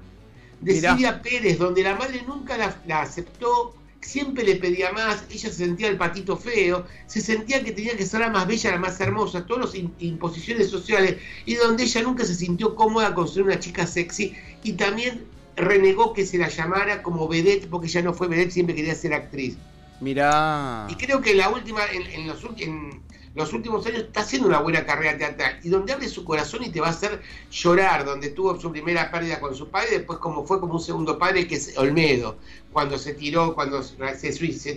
de 0.59 0.73
Mirá. 0.73 0.91
Silvia 0.91 1.21
Pérez, 1.21 1.59
donde 1.59 1.83
la 1.83 1.95
madre 1.95 2.23
nunca 2.27 2.57
la, 2.57 2.75
la 2.87 3.03
aceptó, 3.03 3.75
siempre 4.01 4.43
le 4.43 4.55
pedía 4.55 4.91
más, 4.91 5.23
ella 5.29 5.49
se 5.49 5.55
sentía 5.55 5.87
el 5.87 5.97
patito 5.97 6.37
feo, 6.37 6.85
se 7.07 7.21
sentía 7.21 7.63
que 7.63 7.71
tenía 7.71 7.97
que 7.97 8.05
ser 8.05 8.21
la 8.21 8.29
más 8.29 8.47
bella, 8.47 8.71
la 8.71 8.77
más 8.77 8.99
hermosa, 8.99 9.45
todas 9.45 9.73
las 9.73 9.83
imposiciones 9.99 10.69
sociales, 10.69 11.17
y 11.45 11.55
donde 11.55 11.83
ella 11.83 12.01
nunca 12.03 12.23
se 12.23 12.35
sintió 12.35 12.75
cómoda 12.75 13.13
con 13.13 13.27
ser 13.27 13.43
una 13.43 13.59
chica 13.59 13.85
sexy, 13.85 14.33
y 14.63 14.73
también 14.73 15.25
renegó 15.55 16.13
que 16.13 16.25
se 16.25 16.37
la 16.37 16.49
llamara 16.49 17.01
como 17.01 17.27
vedette, 17.27 17.67
porque 17.67 17.87
ella 17.87 18.03
no 18.03 18.13
fue 18.13 18.27
vedette, 18.27 18.51
siempre 18.51 18.75
quería 18.75 18.95
ser 18.95 19.13
actriz. 19.13 19.57
Mirá. 20.01 20.87
Y 20.89 20.95
creo 20.95 21.21
que 21.21 21.33
la 21.33 21.49
última, 21.49 21.81
en, 21.91 22.03
en 22.03 22.27
los, 22.27 22.43
en 22.57 23.01
los 23.35 23.51
últimos 23.53 23.85
años 23.85 23.99
está 24.03 24.21
haciendo 24.21 24.47
una 24.47 24.59
buena 24.59 24.85
carrera 24.85 25.17
teatral. 25.17 25.59
Y 25.63 25.69
donde 25.69 25.93
abre 25.93 26.07
su 26.07 26.23
corazón 26.23 26.63
y 26.63 26.69
te 26.69 26.79
va 26.81 26.87
a 26.87 26.91
hacer 26.91 27.21
llorar, 27.51 28.05
donde 28.05 28.29
tuvo 28.29 28.59
su 28.59 28.71
primera 28.71 29.11
pérdida 29.11 29.39
con 29.39 29.53
su 29.53 29.69
padre, 29.69 29.89
después 29.91 30.19
como 30.19 30.45
fue 30.45 30.59
como 30.59 30.73
un 30.75 30.79
segundo 30.81 31.19
padre, 31.19 31.45
que 31.47 31.55
es 31.55 31.77
Olmedo, 31.77 32.37
cuando 32.71 32.97
se 32.97 33.13
tiró, 33.13 33.53
cuando 33.53 33.83
se, 33.83 33.95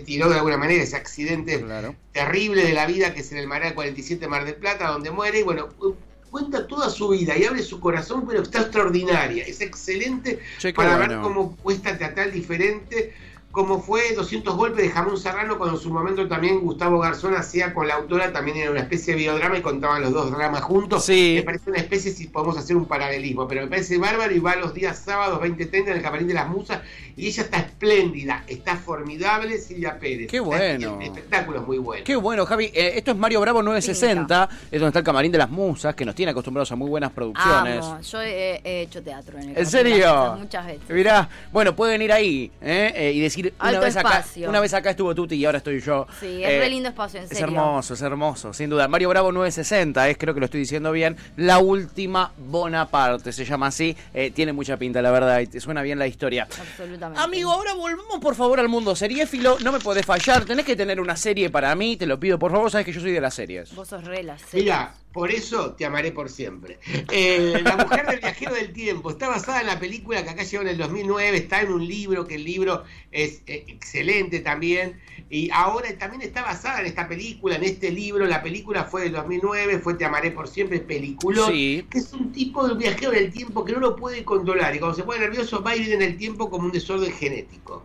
tiró 0.05 0.29
de 0.29 0.35
alguna 0.35 0.57
manera 0.57 0.83
ese 0.83 0.95
accidente 0.95 1.61
Claro. 1.61 1.95
terrible 2.11 2.63
de 2.63 2.73
la 2.73 2.85
vida 2.85 3.13
que 3.13 3.21
es 3.21 3.31
en 3.31 3.37
el 3.37 3.47
Maral 3.47 3.73
47 3.73 4.27
Mar 4.27 4.45
del 4.45 4.55
Plata, 4.55 4.87
donde 4.89 5.11
muere, 5.11 5.39
y 5.39 5.43
bueno, 5.43 5.69
cu- 5.77 5.95
cuenta 6.29 6.67
toda 6.67 6.89
su 6.89 7.09
vida 7.09 7.37
y 7.37 7.45
abre 7.45 7.63
su 7.63 7.79
corazón, 7.79 8.25
pero 8.27 8.43
está 8.43 8.59
extraordinaria, 8.61 9.43
es 9.45 9.61
excelente 9.61 10.39
Che, 10.59 10.73
para 10.73 10.97
ver 10.97 11.09
cómo 11.21 11.55
cuesta 11.57 11.97
teatral 11.97 12.31
diferente, 12.31 13.13
como 13.51 13.81
fue 13.81 14.13
200 14.13 14.55
golpes 14.55 14.83
de 14.83 14.89
jamón 14.89 15.17
serrano, 15.17 15.57
cuando 15.57 15.77
en 15.77 15.81
su 15.81 15.89
momento 15.89 16.27
también 16.27 16.59
Gustavo 16.61 16.99
Garzón 16.99 17.35
hacía 17.35 17.73
con 17.73 17.87
la 17.87 17.95
autora, 17.95 18.31
también 18.31 18.57
era 18.57 18.69
una 18.71 18.81
especie 18.81 19.13
de 19.15 19.19
biodrama 19.21 19.57
y 19.57 19.61
contaban 19.61 20.01
los 20.01 20.13
dos 20.13 20.31
dramas 20.31 20.61
juntos. 20.61 21.05
Sí. 21.05 21.33
Me 21.37 21.43
parece 21.43 21.69
una 21.69 21.79
especie 21.79 22.11
si 22.11 22.27
podemos 22.27 22.57
hacer 22.57 22.75
un 22.75 22.85
paralelismo, 22.85 23.47
pero 23.47 23.61
me 23.61 23.67
parece 23.67 23.97
bárbaro 23.97 24.33
y 24.33 24.39
va 24.39 24.55
los 24.55 24.73
días 24.73 24.99
sábados 24.99 25.41
20.30 25.41 25.73
en 25.73 25.87
el 25.89 26.01
Camarín 26.01 26.27
de 26.27 26.35
las 26.35 26.47
Musas 26.47 26.81
y 27.17 27.27
ella 27.27 27.43
está 27.43 27.57
espléndida, 27.57 28.43
está 28.47 28.77
formidable, 28.77 29.57
Silvia 29.57 29.97
Pérez. 29.99 30.27
Qué 30.29 30.39
bueno. 30.39 30.97
El 30.99 31.07
espectáculo 31.07 31.61
es 31.61 31.67
muy 31.67 31.77
bueno. 31.79 32.03
Qué 32.05 32.15
bueno, 32.15 32.45
Javi. 32.45 32.65
Eh, 32.65 32.93
esto 32.97 33.11
es 33.11 33.17
Mario 33.17 33.41
Bravo 33.41 33.63
960, 33.63 34.49
es 34.71 34.79
donde 34.79 34.87
está 34.87 34.99
el 34.99 35.05
camarín 35.05 35.31
de 35.31 35.39
las 35.39 35.49
musas, 35.49 35.95
que 35.95 36.05
nos 36.05 36.13
tiene 36.13 36.31
acostumbrados 36.31 36.71
a 36.71 36.75
muy 36.75 36.89
buenas 36.89 37.11
producciones. 37.11 37.83
Amo. 37.83 38.01
Yo 38.01 38.21
he, 38.21 38.61
he 38.63 38.81
hecho 38.83 39.01
teatro 39.01 39.37
en 39.37 39.43
el 39.43 39.49
¿En 39.49 39.53
Camarín 39.55 39.71
serio? 39.71 39.95
de 39.95 40.01
las 40.01 40.21
Musas 40.21 40.39
Muchas 40.39 40.65
veces. 40.67 40.89
Mirá, 40.89 41.29
bueno, 41.51 41.75
pueden 41.75 42.01
ir 42.01 42.11
ahí 42.11 42.51
¿eh? 42.61 42.93
Eh, 42.95 43.11
y 43.13 43.19
decir, 43.19 43.38
una 43.47 43.53
Alto 43.69 43.81
vez, 43.81 43.95
acá, 43.97 44.09
espacio. 44.19 44.49
una 44.49 44.59
vez 44.59 44.73
acá 44.73 44.89
estuvo 44.91 45.13
Tuti 45.15 45.35
y 45.35 45.45
ahora 45.45 45.57
estoy 45.59 45.79
yo. 45.81 46.05
Sí, 46.19 46.43
es 46.43 46.49
Eh, 46.49 46.59
re 46.59 46.69
lindo 46.69 46.89
espacio, 46.89 47.19
en 47.19 47.23
Es 47.25 47.29
serio. 47.29 47.45
hermoso, 47.45 47.93
es 47.93 48.01
hermoso, 48.01 48.53
sin 48.53 48.69
duda. 48.69 48.87
Mario 48.87 49.09
Bravo 49.09 49.31
960, 49.31 50.09
es, 50.09 50.17
creo 50.17 50.33
que 50.33 50.39
lo 50.39 50.45
estoy 50.45 50.59
diciendo 50.61 50.91
bien. 50.91 51.15
La 51.37 51.59
última 51.59 52.31
Bonaparte, 52.37 53.31
se 53.31 53.45
llama 53.45 53.67
así. 53.67 53.95
Eh, 54.13 54.31
tiene 54.31 54.53
mucha 54.53 54.77
pinta, 54.77 55.01
la 55.01 55.11
verdad, 55.11 55.39
y 55.39 55.47
te 55.47 55.59
suena 55.59 55.81
bien 55.81 55.97
la 55.99 56.07
historia. 56.07 56.47
Absolutamente. 56.59 57.21
Amigo, 57.21 57.51
ahora 57.51 57.73
volvamos 57.73 58.19
por 58.19 58.35
favor 58.35 58.59
al 58.59 58.69
mundo 58.69 58.95
seriéfilo. 58.95 59.57
No 59.63 59.71
me 59.71 59.79
podés 59.79 60.05
fallar, 60.05 60.45
tenés 60.45 60.65
que 60.65 60.75
tener 60.75 60.99
una 60.99 61.15
serie 61.15 61.49
para 61.49 61.73
mí, 61.75 61.97
te 61.97 62.05
lo 62.05 62.19
pido 62.19 62.37
por 62.39 62.51
favor, 62.51 62.69
sabes 62.71 62.85
que 62.85 62.91
yo 62.93 63.01
soy 63.01 63.11
de 63.11 63.21
las 63.21 63.33
series. 63.33 63.73
Vos 63.75 63.87
sos 63.87 64.03
re 64.03 64.23
la 64.23 64.37
serie. 64.37 64.63
Mira, 64.63 64.93
por 65.19 65.31
eso 65.31 65.73
te 65.73 65.83
amaré 65.83 66.13
por 66.13 66.29
siempre. 66.29 66.79
Eh, 67.11 67.59
la 67.61 67.75
mujer 67.75 68.07
del 68.07 68.19
viajero 68.19 68.53
del 68.53 68.71
tiempo 68.71 69.09
está 69.09 69.27
basada 69.27 69.59
en 69.59 69.67
la 69.67 69.77
película 69.77 70.23
que 70.23 70.29
acá 70.29 70.43
llegó 70.43 70.63
en 70.63 70.69
el 70.69 70.77
2009, 70.77 71.35
está 71.35 71.59
en 71.59 71.73
un 71.73 71.85
libro, 71.85 72.25
que 72.25 72.35
el 72.35 72.45
libro 72.45 72.85
es 73.11 73.41
eh, 73.45 73.65
excelente 73.67 74.39
también. 74.39 74.97
Y 75.29 75.49
ahora 75.51 75.89
también 75.97 76.21
está 76.21 76.43
basada 76.43 76.79
en 76.79 76.85
esta 76.85 77.09
película, 77.09 77.57
en 77.57 77.65
este 77.65 77.91
libro. 77.91 78.27
La 78.27 78.41
película 78.41 78.85
fue 78.85 79.01
del 79.01 79.11
2009, 79.11 79.79
fue 79.79 79.95
Te 79.95 80.05
amaré 80.05 80.31
por 80.31 80.47
siempre, 80.47 80.79
peliculón. 80.79 81.51
Sí. 81.51 81.85
Que 81.89 81.97
es 81.97 82.13
un 82.13 82.31
tipo 82.31 82.65
de 82.65 82.75
viajero 82.75 83.11
en 83.11 83.25
el 83.25 83.33
tiempo 83.33 83.65
que 83.65 83.73
no 83.73 83.79
lo 83.79 83.97
puede 83.97 84.23
controlar. 84.23 84.73
Y 84.73 84.79
cuando 84.79 84.95
se 84.95 85.03
pone 85.03 85.19
nervioso 85.19 85.61
va 85.61 85.75
y 85.75 85.79
viene 85.79 85.95
en 85.95 86.01
el 86.13 86.17
tiempo 86.17 86.49
como 86.49 86.63
un 86.63 86.71
desorden 86.71 87.11
genético. 87.11 87.83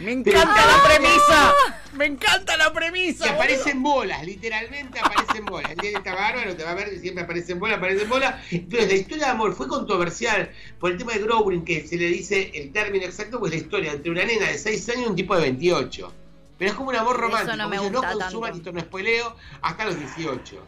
Me 0.00 0.12
encanta 0.12 0.66
la 0.66 0.82
premisa. 0.82 1.54
Me 1.94 2.06
encanta 2.06 2.56
la 2.56 2.72
premisa. 2.72 3.26
Y 3.26 3.28
aparecen 3.28 3.82
bolas, 3.82 4.24
literalmente 4.24 4.98
aparecen 4.98 5.44
bolas. 5.44 5.70
El 5.70 5.78
día 5.78 5.98
está 5.98 6.14
bárbaro, 6.14 6.56
te 6.56 6.64
va 6.64 6.72
a 6.72 6.74
ver 6.74 6.90
que 6.90 6.98
siempre 6.98 7.22
aparecen 7.22 7.60
bolas, 7.60 7.78
aparecen 7.78 8.08
bolas. 8.08 8.34
Entonces, 8.50 8.88
la 8.88 8.94
historia 8.94 9.24
de 9.26 9.30
amor 9.30 9.54
fue 9.54 9.68
controversial 9.68 10.50
por 10.80 10.90
el 10.90 10.98
tema 10.98 11.12
de 11.12 11.20
Growling, 11.20 11.64
que 11.64 11.86
se 11.86 11.96
le 11.96 12.06
dice 12.06 12.50
el 12.54 12.72
término 12.72 13.04
exacto, 13.04 13.38
pues 13.38 13.52
la 13.52 13.58
historia 13.58 13.92
entre 13.92 14.10
una 14.10 14.24
nena 14.24 14.46
de 14.48 14.58
6 14.58 14.88
años 14.90 15.02
y 15.02 15.06
un 15.10 15.16
tipo 15.16 15.34
de 15.36 15.42
28. 15.42 16.12
Pero 16.58 16.70
es 16.70 16.76
como 16.76 16.90
un 16.90 16.96
amor 16.96 17.14
Eso 17.16 17.22
romántico. 17.22 17.56
no 17.56 17.68
me 17.68 17.78
gusta 17.78 17.92
no 18.12 18.18
consuman, 18.18 18.52
tanto. 18.52 18.58
esto 18.70 18.72
no 18.72 18.80
spoileo, 18.80 19.36
hasta 19.62 19.84
los 19.84 19.98
18. 19.98 20.66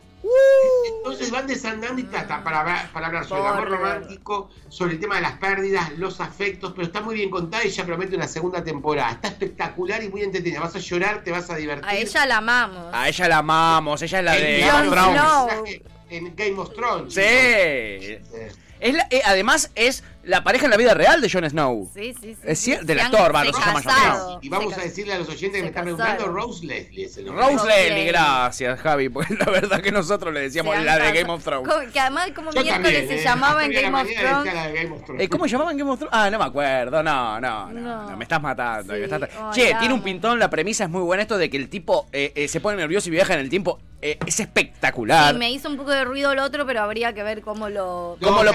Entonces 0.98 1.30
van 1.30 1.46
desandando 1.46 2.00
y 2.00 2.04
trata 2.04 2.42
para, 2.42 2.60
hablar- 2.60 2.90
para 2.92 3.06
hablar 3.06 3.24
sobre 3.26 3.42
el 3.42 3.46
amor 3.46 3.68
romántico, 3.70 4.50
sobre 4.68 4.94
el 4.94 5.00
tema 5.00 5.16
de 5.16 5.20
las 5.22 5.32
pérdidas, 5.38 5.92
los 5.98 6.20
afectos, 6.20 6.72
pero 6.74 6.86
está 6.86 7.00
muy 7.00 7.14
bien 7.14 7.30
contada 7.30 7.64
y 7.64 7.70
ya 7.70 7.84
promete 7.84 8.16
una 8.16 8.26
segunda 8.26 8.62
temporada. 8.64 9.12
Está 9.12 9.28
espectacular 9.28 10.02
y 10.02 10.08
muy 10.08 10.22
entretenida. 10.22 10.60
Vas 10.60 10.74
a 10.74 10.78
llorar, 10.80 11.22
te 11.22 11.30
vas 11.30 11.48
a 11.50 11.56
divertir. 11.56 11.86
A 11.88 11.94
ella 11.94 12.26
la 12.26 12.36
amamos. 12.38 12.92
A 12.94 13.08
ella 13.08 13.28
la 13.28 13.38
amamos, 13.38 14.02
ella 14.02 14.18
es 14.18 14.24
la 14.24 14.32
de 14.32 14.60
Game 14.60 14.88
of 14.88 14.92
Thrones. 14.92 15.80
En 16.10 16.36
Game 16.36 16.58
of 16.58 16.74
Thrones. 16.74 17.14
Sí. 17.14 18.00
chicos. 18.00 18.58
Es 18.78 18.94
la- 18.94 19.06
eh, 19.10 19.22
además 19.24 19.70
es 19.74 20.04
la 20.26 20.44
pareja 20.44 20.64
en 20.66 20.70
la 20.72 20.76
vida 20.76 20.92
real 20.94 21.20
de 21.20 21.30
Jon 21.30 21.48
Snow. 21.48 21.90
Sí, 21.94 22.12
sí, 22.20 22.34
sí. 22.34 22.40
Es 22.44 22.58
sí. 22.58 22.72
cier- 22.72 22.82
del 22.82 23.00
actor, 23.00 23.34
va, 23.34 23.44
no 23.44 23.52
se 23.52 23.60
llama 23.60 23.82
Jon 23.82 23.92
Snow. 23.92 24.38
Y 24.42 24.48
vamos 24.48 24.74
se 24.74 24.80
a 24.80 24.84
decirle 24.84 25.12
a 25.14 25.18
los 25.18 25.28
oyentes 25.28 25.52
que 25.52 25.62
me 25.62 25.68
están 25.68 25.84
preguntando, 25.84 26.26
Rose 26.26 26.66
Leslie 26.66 27.04
es 27.06 27.16
el 27.16 27.26
nombre. 27.26 27.44
Rose 27.44 27.66
Leslie, 27.66 27.88
Leslie. 27.90 28.04
gracias 28.06 28.80
Javi, 28.80 29.08
porque 29.08 29.34
la 29.34 29.46
verdad 29.46 29.80
que 29.80 29.92
nosotros 29.92 30.34
le 30.34 30.40
decíamos 30.40 30.76
la 30.82 30.98
de. 30.98 31.12
Game 31.12 31.32
of 31.32 31.42
Thrones. 31.42 31.68
Como- 31.68 31.92
Que 31.92 32.00
además 32.00 32.30
como 32.34 32.50
Yo 32.52 32.62
miércoles 32.62 32.92
también, 32.92 33.08
se 33.08 33.20
eh, 33.20 33.24
llamaba 33.24 33.64
en 33.64 33.72
Game 33.72 34.00
of 34.02 34.08
Thrones. 34.08 34.54
la 34.54 34.66
de 34.68 34.72
Game 34.82 34.94
of 34.96 35.04
Thrones. 35.04 35.22
Eh, 35.24 35.28
¿Cómo 35.28 35.46
llamaban 35.46 35.76
Game 35.76 35.90
of 35.90 35.98
Thrones? 35.98 36.14
Ah, 36.16 36.28
no 36.30 36.38
me 36.38 36.44
acuerdo, 36.44 37.02
no, 37.02 37.40
no, 37.40 37.70
no, 37.70 37.80
No. 37.80 38.10
no, 38.10 38.16
me 38.16 38.24
estás 38.24 38.42
matando. 38.42 38.92
Sí, 38.94 38.98
me 39.00 39.04
estás- 39.06 39.22
ay, 39.22 39.50
Che, 39.52 39.74
tiene 39.78 39.94
un 39.94 40.02
pintón, 40.02 40.38
la 40.38 40.50
premisa 40.50 40.84
es 40.84 40.90
muy 40.90 41.02
buena 41.02 41.22
esto 41.22 41.38
de 41.38 41.48
que 41.48 41.56
el 41.56 41.68
tipo 41.68 42.06
eh, 42.12 42.32
eh, 42.34 42.48
se 42.48 42.60
pone 42.60 42.76
nervioso 42.76 43.08
y 43.08 43.12
viaja 43.12 43.34
en 43.34 43.40
el 43.40 43.48
tiempo. 43.48 43.78
eh, 44.02 44.18
es 44.26 44.38
espectacular. 44.40 45.32
Sí, 45.32 45.38
me 45.38 45.50
hizo 45.50 45.70
un 45.70 45.78
poco 45.78 45.90
de 45.90 46.04
ruido 46.04 46.30
el 46.30 46.38
otro, 46.38 46.66
pero 46.66 46.82
habría 46.82 47.14
que 47.14 47.22
ver 47.22 47.40
cómo 47.40 47.70
lo... 47.70 48.18
¿Cómo 48.20 48.44
lo 48.44 48.50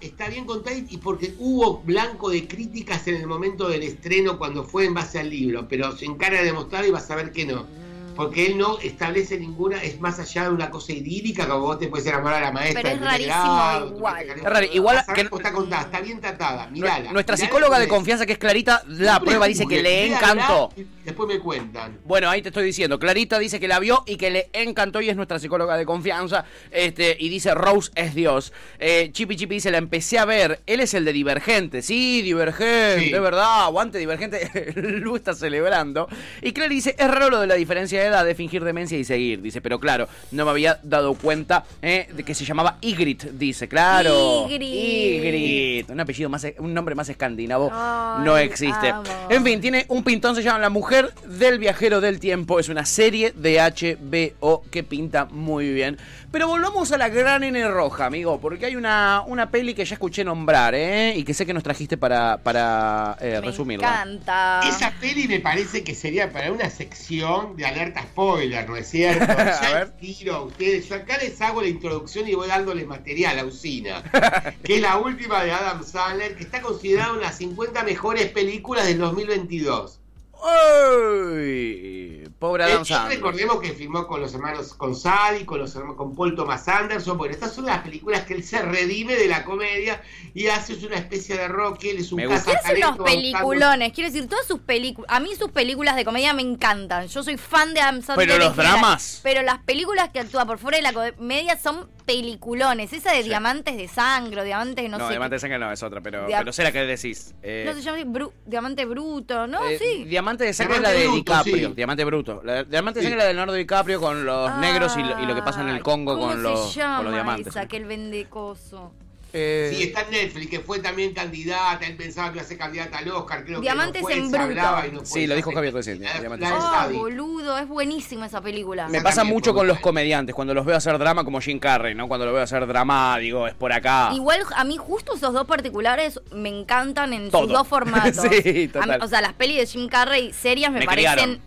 está 0.00 0.28
bien 0.28 0.44
contada, 0.46 0.75
Y 0.88 0.98
porque 0.98 1.34
hubo 1.38 1.82
blanco 1.82 2.30
de 2.30 2.46
críticas 2.46 3.06
en 3.08 3.16
el 3.16 3.26
momento 3.26 3.68
del 3.68 3.82
estreno 3.82 4.38
cuando 4.38 4.64
fue 4.64 4.84
en 4.84 4.94
base 4.94 5.18
al 5.18 5.30
libro, 5.30 5.66
pero 5.68 5.96
se 5.96 6.04
encarga 6.04 6.40
de 6.40 6.46
demostrar 6.46 6.84
y 6.84 6.90
vas 6.90 7.10
a 7.10 7.16
ver 7.16 7.32
que 7.32 7.46
no. 7.46 7.70
Porque 8.16 8.46
él 8.46 8.58
no 8.58 8.78
establece 8.80 9.38
ninguna, 9.38 9.82
es 9.82 10.00
más 10.00 10.18
allá 10.18 10.44
de 10.44 10.50
una 10.50 10.70
cosa 10.70 10.92
idílica, 10.92 11.46
como 11.46 11.60
vos 11.66 11.78
te 11.78 11.88
puedes 11.88 12.06
enamorar 12.06 12.42
a 12.42 12.46
la 12.46 12.52
maestra. 12.52 12.82
Pero 12.82 12.94
es 12.96 13.00
rarísimo 13.00 13.34
grado, 13.34 13.86
igual. 13.96 14.30
Es 14.30 14.42
raro, 14.42 14.66
igual 14.72 15.04
que- 15.14 15.24
cómo 15.28 15.36
está 15.40 15.52
contada, 15.52 15.82
está 15.82 16.00
bien 16.00 16.20
tratada, 16.20 16.66
mirala. 16.68 17.12
Nuestra 17.12 17.36
Mirala 17.36 17.48
psicóloga 17.48 17.78
de 17.78 17.88
confianza, 17.88 18.26
que 18.26 18.32
es 18.32 18.38
Clarita, 18.38 18.82
la 18.88 19.20
prueba 19.20 19.46
dice 19.46 19.66
que 19.66 19.82
le 19.82 20.06
encantó. 20.06 20.72
Después 21.04 21.28
me 21.28 21.38
cuentan. 21.38 21.98
Bueno, 22.04 22.28
ahí 22.28 22.42
te 22.42 22.48
estoy 22.48 22.64
diciendo, 22.64 22.98
Clarita 22.98 23.38
dice 23.38 23.60
que 23.60 23.68
la 23.68 23.78
vio 23.78 24.02
y 24.06 24.16
que 24.16 24.30
le 24.30 24.48
encantó 24.52 25.00
y 25.00 25.08
es 25.08 25.14
nuestra 25.16 25.38
psicóloga 25.38 25.76
de 25.76 25.86
confianza. 25.86 26.44
Este, 26.70 27.16
y 27.20 27.28
dice 27.28 27.54
Rose 27.54 27.92
es 27.94 28.14
Dios. 28.14 28.52
Eh, 28.80 29.10
Chipi 29.12 29.36
Chipi 29.36 29.54
dice, 29.56 29.70
la 29.70 29.78
empecé 29.78 30.18
a 30.18 30.24
ver. 30.24 30.60
Él 30.66 30.80
es 30.80 30.94
el 30.94 31.04
de 31.04 31.12
Divergente. 31.12 31.82
Sí, 31.82 32.22
Divergente, 32.22 33.04
Sí. 33.04 33.12
de 33.12 33.20
verdad. 33.20 33.64
Aguante 33.64 33.98
Divergente. 33.98 34.72
Lu 34.76 35.14
está 35.16 35.32
celebrando. 35.34 36.08
Y 36.42 36.52
Clary 36.52 36.74
dice, 36.74 36.96
es 36.98 37.08
raro 37.08 37.30
lo 37.30 37.40
de 37.40 37.46
la 37.46 37.54
diferencia 37.54 38.02
de 38.02 38.05
edad, 38.06 38.24
de 38.24 38.34
fingir 38.34 38.64
demencia 38.64 38.98
y 38.98 39.04
seguir. 39.04 39.42
Dice, 39.42 39.60
pero 39.60 39.78
claro, 39.80 40.08
no 40.30 40.44
me 40.44 40.50
había 40.50 40.78
dado 40.82 41.14
cuenta 41.14 41.64
eh, 41.82 42.08
de 42.12 42.22
que 42.22 42.34
se 42.34 42.44
llamaba 42.44 42.78
Ygritte. 42.80 43.30
Dice, 43.32 43.68
claro. 43.68 44.46
Ygritte. 44.48 45.92
Un 45.92 46.00
apellido 46.00 46.28
más, 46.28 46.46
un 46.58 46.74
nombre 46.74 46.94
más 46.94 47.08
escandinavo 47.08 47.70
Ay, 47.72 48.24
no 48.24 48.36
existe. 48.36 48.88
amo. 48.90 49.02
En 49.28 49.44
fin, 49.44 49.60
tiene 49.60 49.84
un 49.88 50.02
pintón, 50.02 50.34
se 50.34 50.42
llama 50.42 50.58
La 50.58 50.70
Mujer 50.70 51.12
del 51.26 51.58
Viajero 51.58 52.00
del 52.00 52.20
Tiempo. 52.20 52.58
Es 52.60 52.68
una 52.68 52.84
serie 52.84 53.32
de 53.32 53.58
HBO 53.60 54.62
que 54.70 54.82
pinta 54.82 55.26
muy 55.26 55.72
bien. 55.72 55.98
Pero 56.32 56.48
volvamos 56.48 56.92
a 56.92 56.98
la 56.98 57.08
gran 57.08 57.44
N 57.44 57.66
roja, 57.68 58.06
amigo, 58.06 58.40
porque 58.40 58.66
hay 58.66 58.76
una, 58.76 59.22
una 59.26 59.50
peli 59.50 59.74
que 59.74 59.84
ya 59.84 59.94
escuché 59.94 60.22
nombrar, 60.24 60.74
¿eh? 60.74 61.14
Y 61.16 61.24
que 61.24 61.32
sé 61.32 61.46
que 61.46 61.54
nos 61.54 61.62
trajiste 61.62 61.96
para, 61.96 62.38
para 62.38 63.16
eh, 63.20 63.38
Me 63.40 63.46
resumirla. 63.46 63.86
encanta. 63.88 64.60
Esa 64.68 64.90
peli 65.00 65.28
me 65.28 65.40
parece 65.40 65.82
que 65.82 65.94
sería 65.94 66.30
para 66.32 66.52
una 66.52 66.68
sección 66.68 67.56
de 67.56 67.64
alerta 67.64 67.95
spoiler, 68.02 68.68
¿no 68.68 68.76
es 68.76 68.88
cierto? 68.88 69.24
A 69.32 69.60
Ya 69.62 69.74
ver. 69.74 69.96
tiro 69.98 70.34
a 70.34 70.42
ustedes. 70.42 70.88
Yo 70.88 70.96
acá 70.96 71.18
les 71.18 71.40
hago 71.40 71.62
la 71.62 71.68
introducción 71.68 72.28
y 72.28 72.34
voy 72.34 72.48
dándoles 72.48 72.86
material 72.86 73.38
a 73.38 73.44
Usina. 73.44 74.02
que 74.62 74.76
es 74.76 74.80
la 74.80 74.98
última 74.98 75.42
de 75.44 75.52
Adam 75.52 75.82
Sandler, 75.84 76.36
que 76.36 76.44
está 76.44 76.60
considerada 76.60 77.10
una 77.12 77.20
de 77.20 77.26
las 77.26 77.38
50 77.38 77.82
mejores 77.84 78.26
películas 78.30 78.86
del 78.86 78.98
2022. 78.98 80.00
¡Uy! 80.42 82.22
Pobre 82.38 82.64
Eh, 82.64 82.66
Adam 82.72 82.84
Sandler. 82.84 83.16
recordemos 83.16 83.60
que 83.60 83.72
filmó 83.72 84.06
con 84.06 84.20
los 84.20 84.34
hermanos 84.34 84.74
con 84.74 84.94
Sally, 84.94 85.44
con 85.44 85.58
los 85.58 85.74
hermanos, 85.74 85.96
con 85.96 86.14
Paul 86.14 86.34
Thomas 86.36 86.68
Anderson. 86.68 87.16
Bueno, 87.16 87.32
estas 87.34 87.54
son 87.54 87.64
las 87.66 87.78
películas 87.82 88.24
que 88.24 88.34
él 88.34 88.44
se 88.44 88.60
redime 88.60 89.14
de 89.16 89.26
la 89.26 89.44
comedia 89.44 90.02
y 90.34 90.46
hace 90.48 90.74
una 90.86 90.96
especie 90.96 91.36
de 91.36 91.48
rock. 91.48 91.84
Él 91.84 91.98
es 91.98 92.12
un 92.12 92.16
Me 92.18 92.26
gusta. 92.26 92.50
Él 92.52 92.58
hace 92.62 92.76
unos 92.76 92.98
peliculones, 92.98 93.92
quiero 93.94 94.10
decir, 94.10 94.28
todas 94.28 94.46
sus 94.46 94.60
películas, 94.60 95.10
a 95.10 95.20
mí 95.20 95.34
sus 95.34 95.50
películas 95.50 95.96
de 95.96 96.04
comedia 96.04 96.34
me 96.34 96.42
encantan. 96.42 97.08
Yo 97.08 97.22
soy 97.22 97.38
fan 97.38 97.72
de 97.72 97.80
Adam 97.80 98.02
Sandler. 98.02 98.28
Pero 98.28 98.38
los 98.44 98.54
general. 98.54 98.80
dramas. 98.80 99.20
Pero 99.22 99.42
las 99.42 99.58
películas 99.60 100.10
que 100.10 100.20
actúa 100.20 100.44
por 100.44 100.58
fuera 100.58 100.76
de 100.76 100.82
la 100.82 100.92
comedia 100.92 101.58
son 101.58 101.88
peliculones. 102.06 102.92
Esa 102.92 103.12
de 103.12 103.22
Diamantes 103.24 103.76
de 103.76 103.88
Sangre, 103.88 104.40
o 104.40 104.44
Diamantes 104.44 104.76
de 104.84 104.88
no, 104.88 104.98
No, 104.98 105.06
sé. 105.06 105.12
Diamante 105.12 105.34
de 105.34 105.38
Sangre 105.40 105.58
no 105.58 105.70
es 105.72 105.82
otra, 105.82 106.00
pero, 106.00 106.26
Dia- 106.26 106.38
pero 106.38 106.52
sé 106.52 106.62
la 106.62 106.72
que 106.72 106.78
decís. 106.86 107.34
Eh, 107.42 107.64
No 107.66 107.74
se 107.74 107.82
llama 107.82 107.98
Bru- 107.98 108.32
Diamante 108.46 108.84
Bruto, 108.86 109.46
¿no? 109.46 109.64
eh, 109.66 109.78
sí. 109.78 110.04
Diamante 110.04 110.44
de 110.44 110.54
Sangre 110.54 110.76
es 110.76 110.82
la 110.82 110.90
de 110.90 111.02
Bruto, 111.08 111.16
DiCaprio. 111.16 111.68
sí. 111.68 111.74
Diamante 111.74 112.04
Bruto. 112.04 112.40
La, 112.44 112.64
Diamante 112.64 113.00
de. 113.00 113.04
Sangre 113.04 113.18
es 113.18 113.24
la 113.24 113.28
de 113.28 113.34
Leonardo 113.34 113.54
DiCaprio 113.54 114.00
con 114.00 114.24
los 114.24 114.50
Ah, 114.50 114.58
negros 114.60 114.96
y 114.96 115.02
lo, 115.02 115.20
y 115.22 115.26
lo 115.26 115.34
que 115.34 115.42
pasa 115.42 115.60
en 115.62 115.68
el 115.68 115.82
Congo 115.82 116.14
¿cómo 116.14 116.28
con 116.28 116.42
los, 116.42 116.74
llama 116.74 116.96
con 116.96 117.04
los 117.06 117.14
diamantes. 117.14 117.46
Esa, 117.48 117.66
que 117.66 117.76
él 117.76 117.84
vende 117.86 118.24
coso. 118.26 118.92
Eh, 119.38 119.70
Sí, 119.74 119.82
está 119.82 120.00
en 120.02 120.10
Netflix, 120.12 120.48
que 120.50 120.60
fue 120.60 120.78
también 120.78 121.12
candidata, 121.12 121.84
él 121.86 121.94
pensaba 121.96 122.28
que 122.30 122.36
iba 122.38 122.42
a 122.44 122.48
ser 122.48 122.56
candidata 122.56 122.96
al 122.98 123.08
Oscar, 123.10 123.44
creo 123.44 123.60
Diamantes 123.60 123.94
que 123.94 124.00
no 124.00 124.04
fue, 124.06 124.14
en 124.14 124.30
se 124.30 124.38
bruto. 124.38 124.86
y 124.88 124.94
no. 124.94 125.04
Sí, 125.04 125.26
lo 125.26 125.34
dijo 125.34 125.52
Javier 125.52 125.74
recién, 125.74 125.98
de 126.00 126.08
Oh, 126.50 126.88
boludo, 126.92 127.58
es 127.58 127.68
buenísima 127.68 128.26
esa 128.26 128.40
película. 128.40 128.88
Me 128.88 129.02
pasa 129.02 129.24
mucho 129.24 129.52
con 129.52 129.66
los 129.66 129.78
comediantes, 129.80 130.34
cuando 130.34 130.54
los 130.54 130.64
veo 130.64 130.76
hacer 130.76 130.96
drama 130.98 131.22
como 131.24 131.40
Jim 131.40 131.58
Carrey, 131.58 131.94
¿no? 131.94 132.08
Cuando 132.08 132.24
lo 132.24 132.32
veo 132.32 132.42
hacer 132.42 132.66
drama, 132.66 133.18
digo, 133.18 133.46
es 133.46 133.54
por 133.54 133.72
acá. 133.72 134.10
Igual 134.14 134.40
a 134.54 134.64
mí 134.64 134.76
justo 134.78 135.14
esos 135.16 135.34
dos 135.34 135.46
particulares 135.46 136.18
me 136.32 136.48
encantan 136.48 137.12
en 137.12 137.30
Todo. 137.30 137.42
sus 137.42 137.52
dos 137.52 137.68
formatos. 137.68 138.16
Sí, 138.42 138.68
total. 138.68 138.98
Mí- 139.00 139.04
o 139.04 139.08
sea, 139.08 139.20
las 139.20 139.32
pelis 139.34 139.56
de 139.58 139.66
Jim 139.66 139.88
Carrey 139.88 140.32
serias 140.32 140.72
me, 140.72 140.80
Me 140.80 140.86
parecen... 140.86 141.12
criaron. 141.14 141.40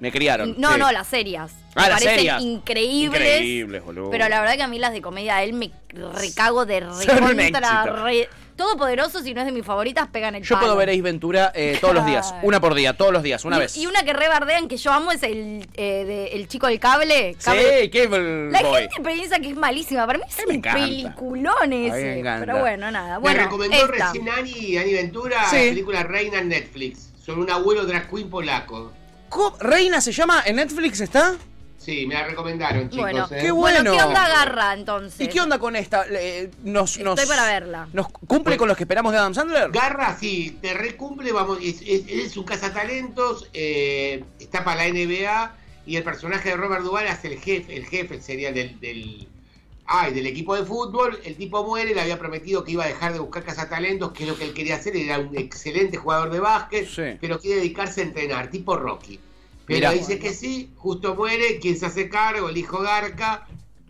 Me 0.00 0.12
criaron. 0.12 0.54
No, 0.58 0.72
sí. 0.74 0.78
no, 0.78 0.92
las 0.92 1.06
serias. 1.06 1.52
Ah, 1.76 1.82
me 1.82 1.88
las 1.90 1.98
parecen 2.00 2.14
serias. 2.16 2.42
increíbles. 2.42 3.20
Increíbles, 3.20 3.84
boludo. 3.84 4.10
Pero 4.10 4.28
la 4.28 4.40
verdad 4.40 4.56
que 4.56 4.62
a 4.62 4.68
mí 4.68 4.78
las 4.78 4.92
de 4.92 5.02
comedia, 5.02 5.42
él 5.42 5.52
me 5.52 5.70
recago 6.14 6.66
de 6.66 6.80
recontra, 6.80 7.84
re... 7.84 8.28
Todopoderoso, 8.56 9.22
si 9.22 9.34
no 9.34 9.40
es 9.42 9.46
de 9.46 9.52
mis 9.52 9.66
favoritas, 9.66 10.08
pegan 10.10 10.34
el 10.34 10.42
Yo 10.42 10.54
palo. 10.54 10.68
puedo 10.68 10.76
ver 10.78 10.88
Ace 10.88 11.02
Ventura 11.02 11.52
eh, 11.54 11.76
todos 11.78 11.94
los 11.94 12.06
días, 12.06 12.34
una 12.42 12.58
por 12.58 12.74
día, 12.74 12.96
todos 12.96 13.12
los 13.12 13.22
días, 13.22 13.44
una 13.44 13.56
y, 13.56 13.60
vez. 13.60 13.76
Y 13.76 13.86
una 13.86 14.02
que 14.02 14.14
rebardean 14.14 14.66
que 14.66 14.78
yo 14.78 14.92
amo 14.92 15.12
es 15.12 15.22
el, 15.24 15.68
eh, 15.74 16.04
de- 16.06 16.26
el 16.28 16.48
chico 16.48 16.66
del 16.66 16.80
cable. 16.80 17.36
cable. 17.44 17.82
Sí, 17.82 17.90
Cable 17.90 18.50
La 18.50 18.62
Boy. 18.62 18.88
gente 18.90 19.10
piensa 19.10 19.38
que 19.40 19.50
es 19.50 19.56
malísima. 19.56 20.06
Para 20.06 20.20
mí 20.20 20.24
es 20.26 20.46
me 20.46 20.54
un 20.54 20.62
peliculón 20.62 21.68
me 21.68 21.86
ese. 21.88 22.18
encanta. 22.20 22.46
Pero 22.46 22.60
bueno, 22.60 22.90
nada. 22.90 23.16
Me 23.16 23.20
Bueno, 23.24 23.42
recomendó 23.42 23.76
esta. 23.76 24.06
recién 24.12 24.28
Ani, 24.30 24.78
Ani 24.78 24.92
Ventura 24.94 25.50
Sí. 25.50 25.56
la 25.56 25.62
película 25.62 26.02
Reina 26.04 26.38
en 26.38 26.48
Netflix, 26.48 27.10
sobre 27.22 27.42
un 27.42 27.50
abuelo 27.50 27.84
drag 27.84 28.08
queen 28.08 28.30
polaco. 28.30 28.90
¿Cómo? 29.28 29.54
¿Reina 29.60 30.00
se 30.00 30.12
llama? 30.12 30.42
¿En 30.46 30.56
Netflix 30.56 31.00
está? 31.02 31.34
Sí, 31.86 32.04
me 32.04 32.14
la 32.14 32.24
recomendaron, 32.24 32.90
chicos. 32.90 33.02
Bueno, 33.02 33.28
¿eh? 33.30 33.38
qué 33.40 33.50
Bueno, 33.52 33.82
¿qué 33.84 33.90
bueno. 33.90 34.06
onda 34.08 34.28
Garra 34.28 34.74
entonces? 34.74 35.20
¿Y 35.20 35.28
qué 35.28 35.40
onda 35.40 35.60
con 35.60 35.76
esta? 35.76 36.04
Eh, 36.10 36.50
nos, 36.64 36.98
nos, 36.98 37.16
Estoy 37.16 37.36
para 37.36 37.46
verla. 37.46 37.88
¿Nos 37.92 38.08
cumple 38.08 38.56
con 38.56 38.66
los 38.66 38.76
que 38.76 38.82
esperamos 38.82 39.12
de 39.12 39.18
Adam 39.18 39.34
Sandler? 39.34 39.70
Garra, 39.70 40.16
sí, 40.18 40.58
te 40.60 40.74
recumple, 40.74 41.30
vamos, 41.30 41.58
es, 41.62 41.80
es, 41.82 42.08
es 42.08 42.36
un 42.36 42.42
cazatalentos, 42.42 43.48
eh, 43.52 44.24
está 44.40 44.64
para 44.64 44.84
la 44.84 44.90
NBA 44.92 45.54
y 45.86 45.94
el 45.94 46.02
personaje 46.02 46.48
de 46.48 46.56
Robert 46.56 46.82
Duvall 46.82 47.06
es 47.06 47.24
el 47.24 47.38
jefe, 47.38 47.76
el 47.76 47.86
jefe 47.86 48.20
sería 48.20 48.50
del, 48.50 48.80
del, 48.80 49.28
ay, 49.86 50.12
del 50.12 50.26
equipo 50.26 50.56
de 50.56 50.64
fútbol, 50.64 51.20
el 51.24 51.36
tipo 51.36 51.64
muere, 51.64 51.94
le 51.94 52.00
había 52.00 52.18
prometido 52.18 52.64
que 52.64 52.72
iba 52.72 52.82
a 52.82 52.88
dejar 52.88 53.12
de 53.12 53.20
buscar 53.20 53.44
cazatalentos, 53.44 54.10
que 54.10 54.24
es 54.24 54.28
lo 54.28 54.36
que 54.36 54.42
él 54.42 54.54
quería 54.54 54.74
hacer, 54.74 54.96
era 54.96 55.20
un 55.20 55.38
excelente 55.38 55.98
jugador 55.98 56.30
de 56.30 56.40
básquet, 56.40 56.88
Sí. 56.88 57.16
pero 57.20 57.38
quiere 57.38 57.60
dedicarse 57.60 58.00
a 58.00 58.04
entrenar, 58.04 58.50
tipo 58.50 58.76
Rocky. 58.76 59.20
Pero 59.66 59.78
Mirá. 59.78 59.92
dice 59.92 60.18
que 60.18 60.32
sí, 60.32 60.72
justo 60.76 61.14
muere, 61.14 61.58
quien 61.58 61.76
se 61.76 61.86
hace 61.86 62.08
cargo, 62.08 62.48
el 62.48 62.56
hijo 62.56 62.80
Garca, 62.80 63.46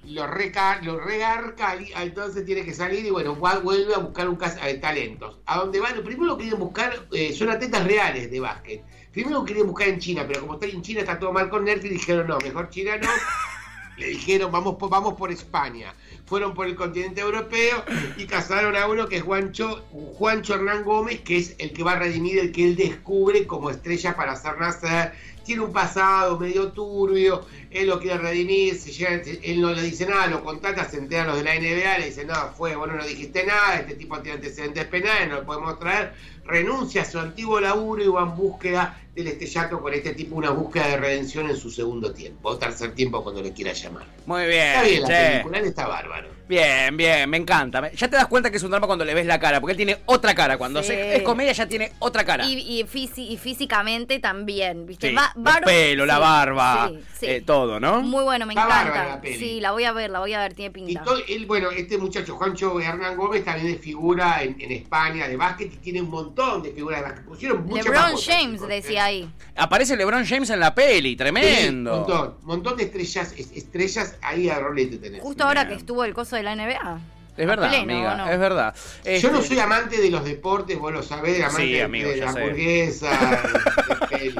lo, 0.08 0.26
reca, 0.26 0.80
lo 0.82 0.98
regarca, 0.98 1.76
y 1.76 1.92
entonces 1.94 2.44
tiene 2.44 2.64
que 2.64 2.72
salir 2.72 3.04
y 3.04 3.10
bueno, 3.10 3.34
vuelve 3.34 3.94
a 3.94 3.98
buscar 3.98 4.28
un 4.28 4.36
casa 4.36 4.64
de 4.64 4.74
talentos. 4.74 5.38
A 5.46 5.58
donde 5.58 5.80
van, 5.80 6.02
primero 6.02 6.36
querían 6.36 6.58
buscar, 6.58 7.06
eh, 7.12 7.32
son 7.32 7.50
atletas 7.50 7.84
reales 7.84 8.30
de 8.30 8.40
básquet. 8.40 8.82
Primero 9.12 9.44
querían 9.44 9.66
buscar 9.66 9.88
en 9.88 9.98
China, 9.98 10.24
pero 10.26 10.40
como 10.40 10.54
está 10.54 10.66
en 10.66 10.82
China 10.82 11.00
está 11.00 11.18
todo 11.18 11.32
mal 11.32 11.48
con 11.48 11.64
Netflix, 11.64 11.92
dijeron 11.92 12.26
no, 12.26 12.38
mejor 12.38 12.70
China 12.70 12.96
no. 12.96 13.08
Le 13.96 14.08
dijeron 14.08 14.52
vamos 14.52 14.76
por, 14.76 14.90
vamos 14.90 15.14
por 15.14 15.32
España. 15.32 15.94
Fueron 16.26 16.52
por 16.54 16.66
el 16.66 16.74
continente 16.74 17.22
europeo 17.22 17.82
y 18.16 18.26
cazaron 18.26 18.76
a 18.76 18.86
uno 18.86 19.08
que 19.08 19.16
es 19.16 19.22
Juancho, 19.22 19.86
Juancho 19.90 20.54
Hernán 20.54 20.84
Gómez, 20.84 21.20
que 21.20 21.38
es 21.38 21.54
el 21.58 21.72
que 21.72 21.82
va 21.82 21.92
a 21.92 21.98
redimir, 22.00 22.38
el 22.38 22.52
que 22.52 22.64
él 22.64 22.76
descubre 22.76 23.46
como 23.46 23.70
estrella 23.70 24.14
para 24.14 24.32
hacer 24.32 24.58
nacer. 24.58 25.12
Tiene 25.46 25.62
un 25.62 25.72
pasado 25.72 26.36
medio 26.40 26.72
turbio, 26.72 27.46
él 27.70 27.86
lo 27.86 28.00
quiere 28.00 28.18
redimir, 28.18 28.76
se 28.76 28.90
llega- 28.90 29.22
él 29.44 29.60
no 29.60 29.72
le 29.72 29.80
dice 29.82 30.04
nada, 30.04 30.26
lo 30.26 30.42
contacta, 30.42 30.88
se 30.88 30.96
enteran 30.98 31.28
los 31.28 31.36
de 31.36 31.44
la 31.44 31.54
NBA, 31.54 31.98
le 31.98 32.06
dicen, 32.06 32.26
no, 32.26 32.34
fue, 32.56 32.74
vos 32.74 32.88
no 32.88 33.06
dijiste 33.06 33.46
nada, 33.46 33.76
este 33.78 33.94
tipo 33.94 34.18
tiene 34.18 34.38
antecedentes 34.38 34.84
penales, 34.86 35.28
no 35.28 35.36
lo 35.36 35.46
podemos 35.46 35.78
traer, 35.78 36.14
renuncia 36.44 37.02
a 37.02 37.04
su 37.04 37.20
antiguo 37.20 37.60
laburo 37.60 38.02
y 38.02 38.08
va 38.08 38.22
en 38.22 38.34
búsqueda 38.36 39.00
del 39.14 39.28
estrellato 39.28 39.80
con 39.80 39.94
este 39.94 40.14
tipo, 40.14 40.34
una 40.34 40.50
búsqueda 40.50 40.88
de 40.88 40.96
redención 40.96 41.48
en 41.48 41.56
su 41.56 41.70
segundo 41.70 42.12
tiempo, 42.12 42.48
o 42.48 42.56
tercer 42.58 42.92
tiempo 42.92 43.22
cuando 43.22 43.40
le 43.40 43.52
quiera 43.52 43.72
llamar. 43.72 44.06
Muy 44.26 44.42
Está 44.42 44.82
bien 44.82 44.90
bien, 44.90 45.02
la 45.02 45.08
película, 45.30 45.58
él 45.60 45.64
está 45.66 45.86
bárbaro. 45.86 46.35
Bien, 46.48 46.96
bien, 46.96 47.28
me 47.28 47.38
encanta. 47.38 47.80
Me- 47.80 47.90
Ya 47.96 48.08
te 48.08 48.14
das 48.16 48.26
cuenta 48.28 48.50
que 48.50 48.58
es 48.58 48.62
un 48.62 48.70
drama 48.70 48.86
cuando 48.86 49.04
le 49.04 49.14
ves 49.14 49.26
la 49.26 49.40
cara, 49.40 49.60
porque 49.60 49.72
él 49.72 49.76
tiene 49.76 49.98
otra 50.06 50.32
cara. 50.34 50.56
Cuando 50.56 50.80
Sí. 50.82 50.88
se- 50.88 51.16
es 51.16 51.22
comedia 51.22 51.50
ya 51.52 51.66
tiene 51.66 51.90
otra 51.98 52.24
cara. 52.24 52.46
Y, 52.46 52.58
y, 52.58 52.84
fisi- 52.84 53.26
y 53.30 53.36
físicamente 53.36 54.20
también, 54.20 54.86
¿viste? 54.86 55.08
Sí, 55.08 55.14
Va- 55.14 55.32
los 55.34 55.42
Baro- 55.44 55.64
pelos, 55.66 56.06
la 56.06 56.14
sí, 56.14 56.20
barba, 56.20 56.88
sí, 56.92 57.00
sí. 57.18 57.26
eh, 57.26 57.40
todo, 57.44 57.80
¿no? 57.80 58.00
Muy 58.02 58.22
bueno, 58.22 58.46
me 58.46 58.52
Está 58.54 58.64
encanta. 58.66 59.06
la 59.08 59.20
peli. 59.20 59.38
Sí, 59.38 59.60
la 59.60 59.72
voy 59.72 59.84
a 59.84 59.92
ver, 59.92 60.10
la 60.10 60.20
voy 60.20 60.34
a 60.34 60.40
ver, 60.40 60.54
tiene 60.54 60.68
Y 60.68 60.84
pinta. 60.86 61.02
todo, 61.02 61.18
él, 61.26 61.46
bueno, 61.46 61.70
este 61.72 61.98
muchacho, 61.98 62.36
Juancho 62.36 62.80
Hernán 62.80 63.16
Gómez, 63.16 63.44
también 63.44 63.74
es 63.74 63.80
figura 63.80 64.42
en, 64.44 64.56
en 64.60 64.70
España 64.70 65.26
de 65.26 65.36
básquet 65.36 65.72
y 65.72 65.76
tiene 65.78 66.00
un 66.00 66.10
montón 66.10 66.62
de 66.62 66.70
figuras 66.70 67.00
de 67.00 67.06
básquet. 67.06 67.24
Pusieron 67.24 67.66
LeBron 67.68 68.12
cosas, 68.12 68.24
James 68.24 68.52
chicos, 68.54 68.68
decía 68.68 69.00
¿eh? 69.00 69.02
ahí. 69.02 69.30
Aparece 69.56 69.96
LeBron 69.96 70.24
James 70.24 70.50
en 70.50 70.60
la 70.60 70.74
peli, 70.76 71.10
Sí, 71.10 71.16
tremendo. 71.16 71.96
montón, 71.96 72.34
montón 72.42 72.76
de 72.76 72.84
estrellas, 72.84 73.34
es- 73.36 73.50
estrellas 73.52 74.16
ahí 74.22 74.48
a 74.48 74.60
rolete 74.60 74.98
tenés. 74.98 75.20
Justo 75.20 75.42
ahora 75.44 75.64
Bien. 75.64 75.74
que 75.76 75.80
estuvo 75.80 76.04
el 76.04 76.14
coso 76.14 76.35
de 76.36 76.42
la 76.44 76.54
NBA. 76.54 77.00
es 77.36 77.46
verdad, 77.46 77.68
pleno, 77.68 77.92
amiga, 77.94 78.14
¿o 78.14 78.16
no? 78.18 78.30
es 78.30 78.38
verdad. 78.38 78.74
Yo 79.04 79.30
no 79.30 79.38
Este, 79.38 79.48
soy 79.48 79.58
amante 79.58 80.00
de 80.00 80.10
los 80.10 80.24
deportes, 80.24 80.78
vos 80.78 80.92
lo 80.92 81.02
sabés, 81.02 81.40
amante 81.42 81.62
Sí, 81.62 81.72
de- 81.72 81.82
amigo, 81.82 82.08
de 82.10 82.16
la 82.16 82.32
sé. 82.32 82.38
hamburguesa, 82.40 83.10
de 84.10 84.34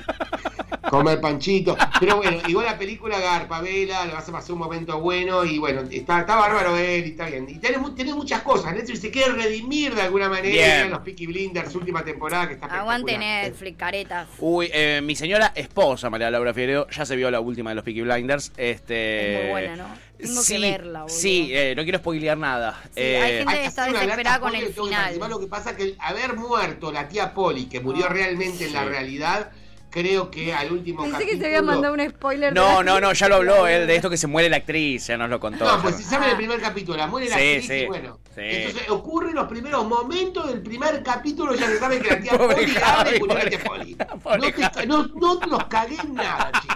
comer 0.90 1.20
panchito. 1.20 1.76
Pero 2.00 2.16
bueno, 2.16 2.38
igual 2.46 2.66
la 2.66 2.78
película 2.78 3.18
Garpa, 3.18 3.60
Vela, 3.60 4.06
le 4.06 4.12
vas 4.12 4.28
a 4.28 4.32
pasar 4.32 4.52
un 4.52 4.58
momento 4.60 5.00
bueno 5.00 5.44
y 5.44 5.58
bueno, 5.58 5.82
está, 5.90 6.20
está 6.20 6.36
bárbaro 6.36 6.76
él 6.76 7.06
y 7.06 7.10
está 7.10 7.26
bien. 7.26 7.46
Y 7.48 7.58
tiene, 7.58 7.78
mu- 7.78 7.90
tiene 7.94 8.14
muchas 8.14 8.42
cosas, 8.42 8.72
Netflix 8.74 9.00
se 9.00 9.10
quiere 9.10 9.32
redimir 9.32 9.94
de 9.94 10.02
alguna 10.02 10.28
manera, 10.28 10.46
Bien. 10.76 10.90
Los 10.90 11.00
Peaky 11.00 11.26
Blinders, 11.26 11.74
última 11.74 12.04
temporada 12.04 12.46
que 12.48 12.54
está 12.54 12.66
Aguante. 12.66 13.18
Netflix, 13.18 13.76
caretas. 13.76 14.28
Uy, 14.38 14.70
eh, 14.72 15.00
mi 15.02 15.16
señora 15.16 15.52
esposa, 15.54 16.08
María 16.08 16.30
Laura 16.30 16.54
Figueredo, 16.54 16.86
ya 16.90 17.04
se 17.04 17.16
vio 17.16 17.30
la 17.30 17.40
última 17.40 17.70
de 17.70 17.74
los 17.76 17.84
Peaky 17.84 18.02
Blinders. 18.02 18.52
Este, 18.56 19.38
Es 19.38 19.42
muy 19.42 19.50
buena, 19.50 19.76
¿no? 19.76 20.05
Tengo 20.18 20.40
que 20.40 20.46
sí, 20.46 20.60
verla, 20.60 21.02
boludo. 21.02 21.16
Sí, 21.18 21.50
eh, 21.52 21.74
no 21.76 21.82
quiero 21.82 21.98
spoilear 21.98 22.38
nada. 22.38 22.80
Sí, 22.94 23.00
hay 23.00 23.06
Eh, 23.32 23.38
gente- 23.38 23.52
Hay 23.54 23.58
que 23.60 23.66
está 23.66 23.84
desesperada 23.86 24.40
con 24.40 24.54
el 24.54 24.66
que 24.68 24.72
final. 24.72 25.18
Lo 25.28 25.40
que 25.40 25.46
pasa 25.46 25.70
es 25.70 25.76
que 25.76 25.82
el 25.84 25.96
haber 25.98 26.36
muerto 26.36 26.90
la 26.92 27.08
tía 27.08 27.34
Polly, 27.34 27.66
que 27.66 27.80
murió 27.80 28.06
Ah, 28.06 28.10
realmente 28.10 28.66
en 28.66 28.72
la 28.72 28.84
realidad, 28.84 29.50
creo 29.90 30.30
que 30.30 30.52
al 30.52 30.72
último 30.72 31.02
Pensé 31.04 31.12
capítulo... 31.12 31.32
que 31.32 31.40
te 31.40 31.46
había 31.46 31.62
mandado 31.62 31.94
un 31.94 32.10
spoiler. 32.10 32.52
no, 32.52 32.82
no, 32.82 33.00
no, 33.00 33.12
ya 33.14 33.28
lo 33.28 33.36
habló 33.36 33.66
él 33.66 33.86
de 33.86 33.96
esto 33.96 34.10
que 34.10 34.16
se 34.18 34.26
muere 34.26 34.48
la 34.50 34.56
actriz, 34.58 35.06
ya 35.06 35.16
nos 35.16 35.30
lo 35.30 35.40
contó. 35.40 35.64
No, 35.64 35.80
pues 35.80 35.96
si 35.96 36.02
saben 36.02 36.28
Ah. 36.28 36.30
el 36.32 36.36
primer 36.36 36.60
capítulo, 36.60 36.98
la 36.98 37.06
muere 37.06 37.28
la 37.30 37.36
Sí, 37.38 37.42
actriz 37.42 37.66
sí, 37.66 37.74
y 37.74 37.86
bueno. 37.86 38.18
sí. 38.34 38.40
Entonces 38.42 38.90
ocurre 38.90 39.32
los 39.32 39.48
primeros 39.48 39.86
momentos 39.86 40.48
del 40.48 40.60
primer 40.62 41.02
capítulo, 41.02 41.54
ya 41.54 41.66
se 41.66 41.78
sabe 41.78 42.00
que 42.00 42.10
la 42.10 42.20
tía 42.20 42.32
Javi, 42.32 42.74
abre 42.84 43.16
y 43.16 43.20
murió 43.20 43.34
la 43.34 43.40
pobre 43.40 43.50
tía 43.50 43.64
Polly. 43.64 43.96
Pobre 44.22 44.54
No, 44.86 45.02
no, 45.06 45.10
no 45.14 45.38
te 45.38 45.46
los 45.46 45.64
cagué 45.64 45.96
en 46.02 46.14
nada, 46.14 46.50
chicos. 46.60 46.75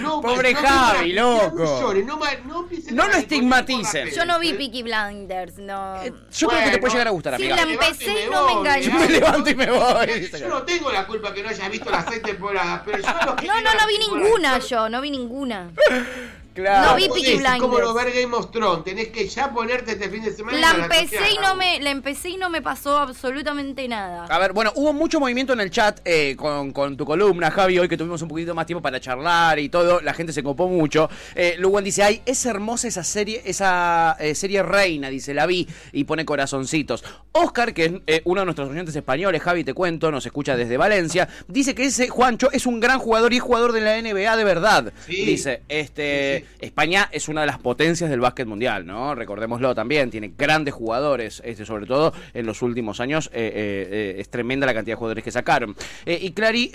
No, 0.00 0.20
Pobre 0.22 0.52
no, 0.54 0.60
Javi, 0.60 1.12
loco. 1.12 1.92
No, 2.04 2.18
no, 2.18 2.68
no 2.92 3.08
lo 3.08 3.14
estigmaticen. 3.14 4.10
Yo 4.10 4.24
no 4.24 4.38
vi. 4.38 4.54
Peaky 4.54 4.82
Blinders, 4.82 5.58
no. 5.58 6.02
Eh, 6.02 6.12
Yo 6.32 6.48
creo 6.48 6.64
que 6.64 6.70
te 6.70 6.78
puede 6.78 6.92
llegar 6.92 7.08
a 7.08 7.10
gustar, 7.10 7.34
amiga. 7.34 7.56
la 7.56 7.66
Me 7.66 7.72
levanto 7.72 7.92
empecé 7.92 8.24
y 8.26 8.30
no 8.30 8.46
me 8.46 8.52
enganchó. 8.52 8.90
Yo 8.90 8.98
me 8.98 9.08
levanto 9.08 9.50
y 9.50 9.54
me 9.54 9.70
voy. 9.70 10.30
Yo 10.38 10.48
no 10.48 10.62
tengo 10.62 10.92
la 10.92 11.06
culpa 11.06 11.34
que 11.34 11.42
no 11.42 11.48
hayas 11.48 11.70
visto 11.70 11.90
las 11.90 12.06
seis 12.08 12.22
temporadas, 12.22 12.82
pero 12.84 12.98
yo 12.98 13.46
No, 13.46 13.60
no, 13.60 13.74
no 13.74 13.86
vi 13.86 13.98
ninguna 13.98 14.58
yo, 14.58 14.88
no 14.88 15.00
vi 15.00 15.10
ninguna. 15.10 15.70
Claro. 16.54 16.90
No 16.90 16.96
vi 16.96 17.08
Peaky 17.08 17.32
Es 17.32 17.42
como 17.58 17.76
Blinders. 17.76 17.88
lo 17.88 17.94
ver 17.94 18.12
Game 18.12 18.34
of 18.36 18.50
Thrones, 18.50 18.84
tenés 18.84 19.08
que 19.08 19.28
ya 19.28 19.52
ponerte 19.52 19.92
este 19.92 20.08
fin 20.08 20.22
de 20.22 20.32
semana. 20.32 20.58
La 20.58 20.78
y 20.78 20.80
empecé 20.82 21.32
y 21.32 21.38
no 21.38 21.56
me, 21.56 21.80
la 21.80 21.90
empecé 21.90 22.30
y 22.30 22.36
no 22.36 22.48
me 22.48 22.62
pasó 22.62 22.98
absolutamente 22.98 23.86
nada. 23.88 24.26
A 24.26 24.38
ver, 24.38 24.52
bueno, 24.52 24.72
hubo 24.76 24.92
mucho 24.92 25.18
movimiento 25.18 25.52
en 25.52 25.60
el 25.60 25.70
chat 25.70 26.00
eh, 26.04 26.36
con, 26.36 26.72
con 26.72 26.96
tu 26.96 27.04
columna, 27.04 27.50
Javi, 27.50 27.78
hoy 27.78 27.88
que 27.88 27.96
tuvimos 27.96 28.22
un 28.22 28.28
poquito 28.28 28.54
más 28.54 28.66
tiempo 28.66 28.82
para 28.82 29.00
charlar 29.00 29.58
y 29.58 29.68
todo, 29.68 30.00
la 30.00 30.14
gente 30.14 30.32
se 30.32 30.42
copó 30.42 30.68
mucho. 30.68 31.10
Eh, 31.34 31.56
Luwan 31.58 31.82
dice, 31.82 32.02
ay, 32.04 32.22
es 32.24 32.46
hermosa 32.46 32.86
esa 32.86 33.02
serie, 33.02 33.42
esa 33.44 34.16
eh, 34.20 34.34
serie 34.34 34.62
reina, 34.62 35.08
dice, 35.10 35.34
la 35.34 35.46
vi, 35.46 35.66
y 35.92 36.04
pone 36.04 36.24
corazoncitos. 36.24 37.04
Oscar, 37.32 37.74
que 37.74 37.84
es 37.86 37.92
eh, 38.06 38.22
uno 38.24 38.42
de 38.42 38.44
nuestros 38.44 38.68
oyentes 38.68 38.94
españoles, 38.94 39.42
Javi, 39.42 39.64
te 39.64 39.74
cuento, 39.74 40.10
nos 40.12 40.24
escucha 40.24 40.56
desde 40.56 40.76
Valencia, 40.76 41.28
dice 41.48 41.74
que 41.74 41.86
ese 41.86 42.08
Juancho 42.08 42.50
es 42.52 42.66
un 42.66 42.78
gran 42.78 42.98
jugador 42.98 43.32
y 43.32 43.38
es 43.38 43.42
jugador 43.42 43.72
de 43.72 43.80
la 43.80 44.00
NBA 44.00 44.36
de 44.36 44.44
verdad. 44.44 44.92
Sí. 45.06 45.24
Dice, 45.24 45.62
este, 45.68 46.38
Sí, 46.38 46.43
sí. 46.43 46.43
España 46.58 47.08
es 47.12 47.28
una 47.28 47.42
de 47.42 47.46
las 47.46 47.58
potencias 47.58 48.10
del 48.10 48.20
básquet 48.20 48.46
mundial, 48.46 48.86
¿no? 48.86 49.14
Recordémoslo 49.14 49.74
también, 49.74 50.10
tiene 50.10 50.32
grandes 50.36 50.74
jugadores, 50.74 51.42
este, 51.44 51.64
sobre 51.64 51.86
todo 51.86 52.12
en 52.32 52.46
los 52.46 52.62
últimos 52.62 53.00
años, 53.00 53.30
eh, 53.32 53.52
eh, 53.54 53.88
eh, 53.90 54.14
es 54.18 54.28
tremenda 54.28 54.66
la 54.66 54.74
cantidad 54.74 54.92
de 54.92 54.98
jugadores 54.98 55.24
que 55.24 55.30
sacaron. 55.30 55.74
Y 56.06 56.30
Clary 56.32 56.70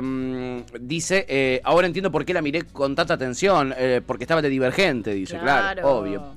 mm, 0.00 0.58
dice, 0.80 1.60
ahora 1.64 1.86
entiendo 1.86 2.10
por 2.10 2.24
qué 2.24 2.34
la 2.34 2.42
miré 2.42 2.62
con 2.64 2.94
tanta 2.94 3.14
atención, 3.14 3.74
porque 4.06 4.24
estaba 4.24 4.42
de 4.42 4.48
divergente, 4.48 5.12
dice, 5.14 5.38
claro, 5.38 5.82
Claro. 5.82 5.88
obvio. 5.98 6.32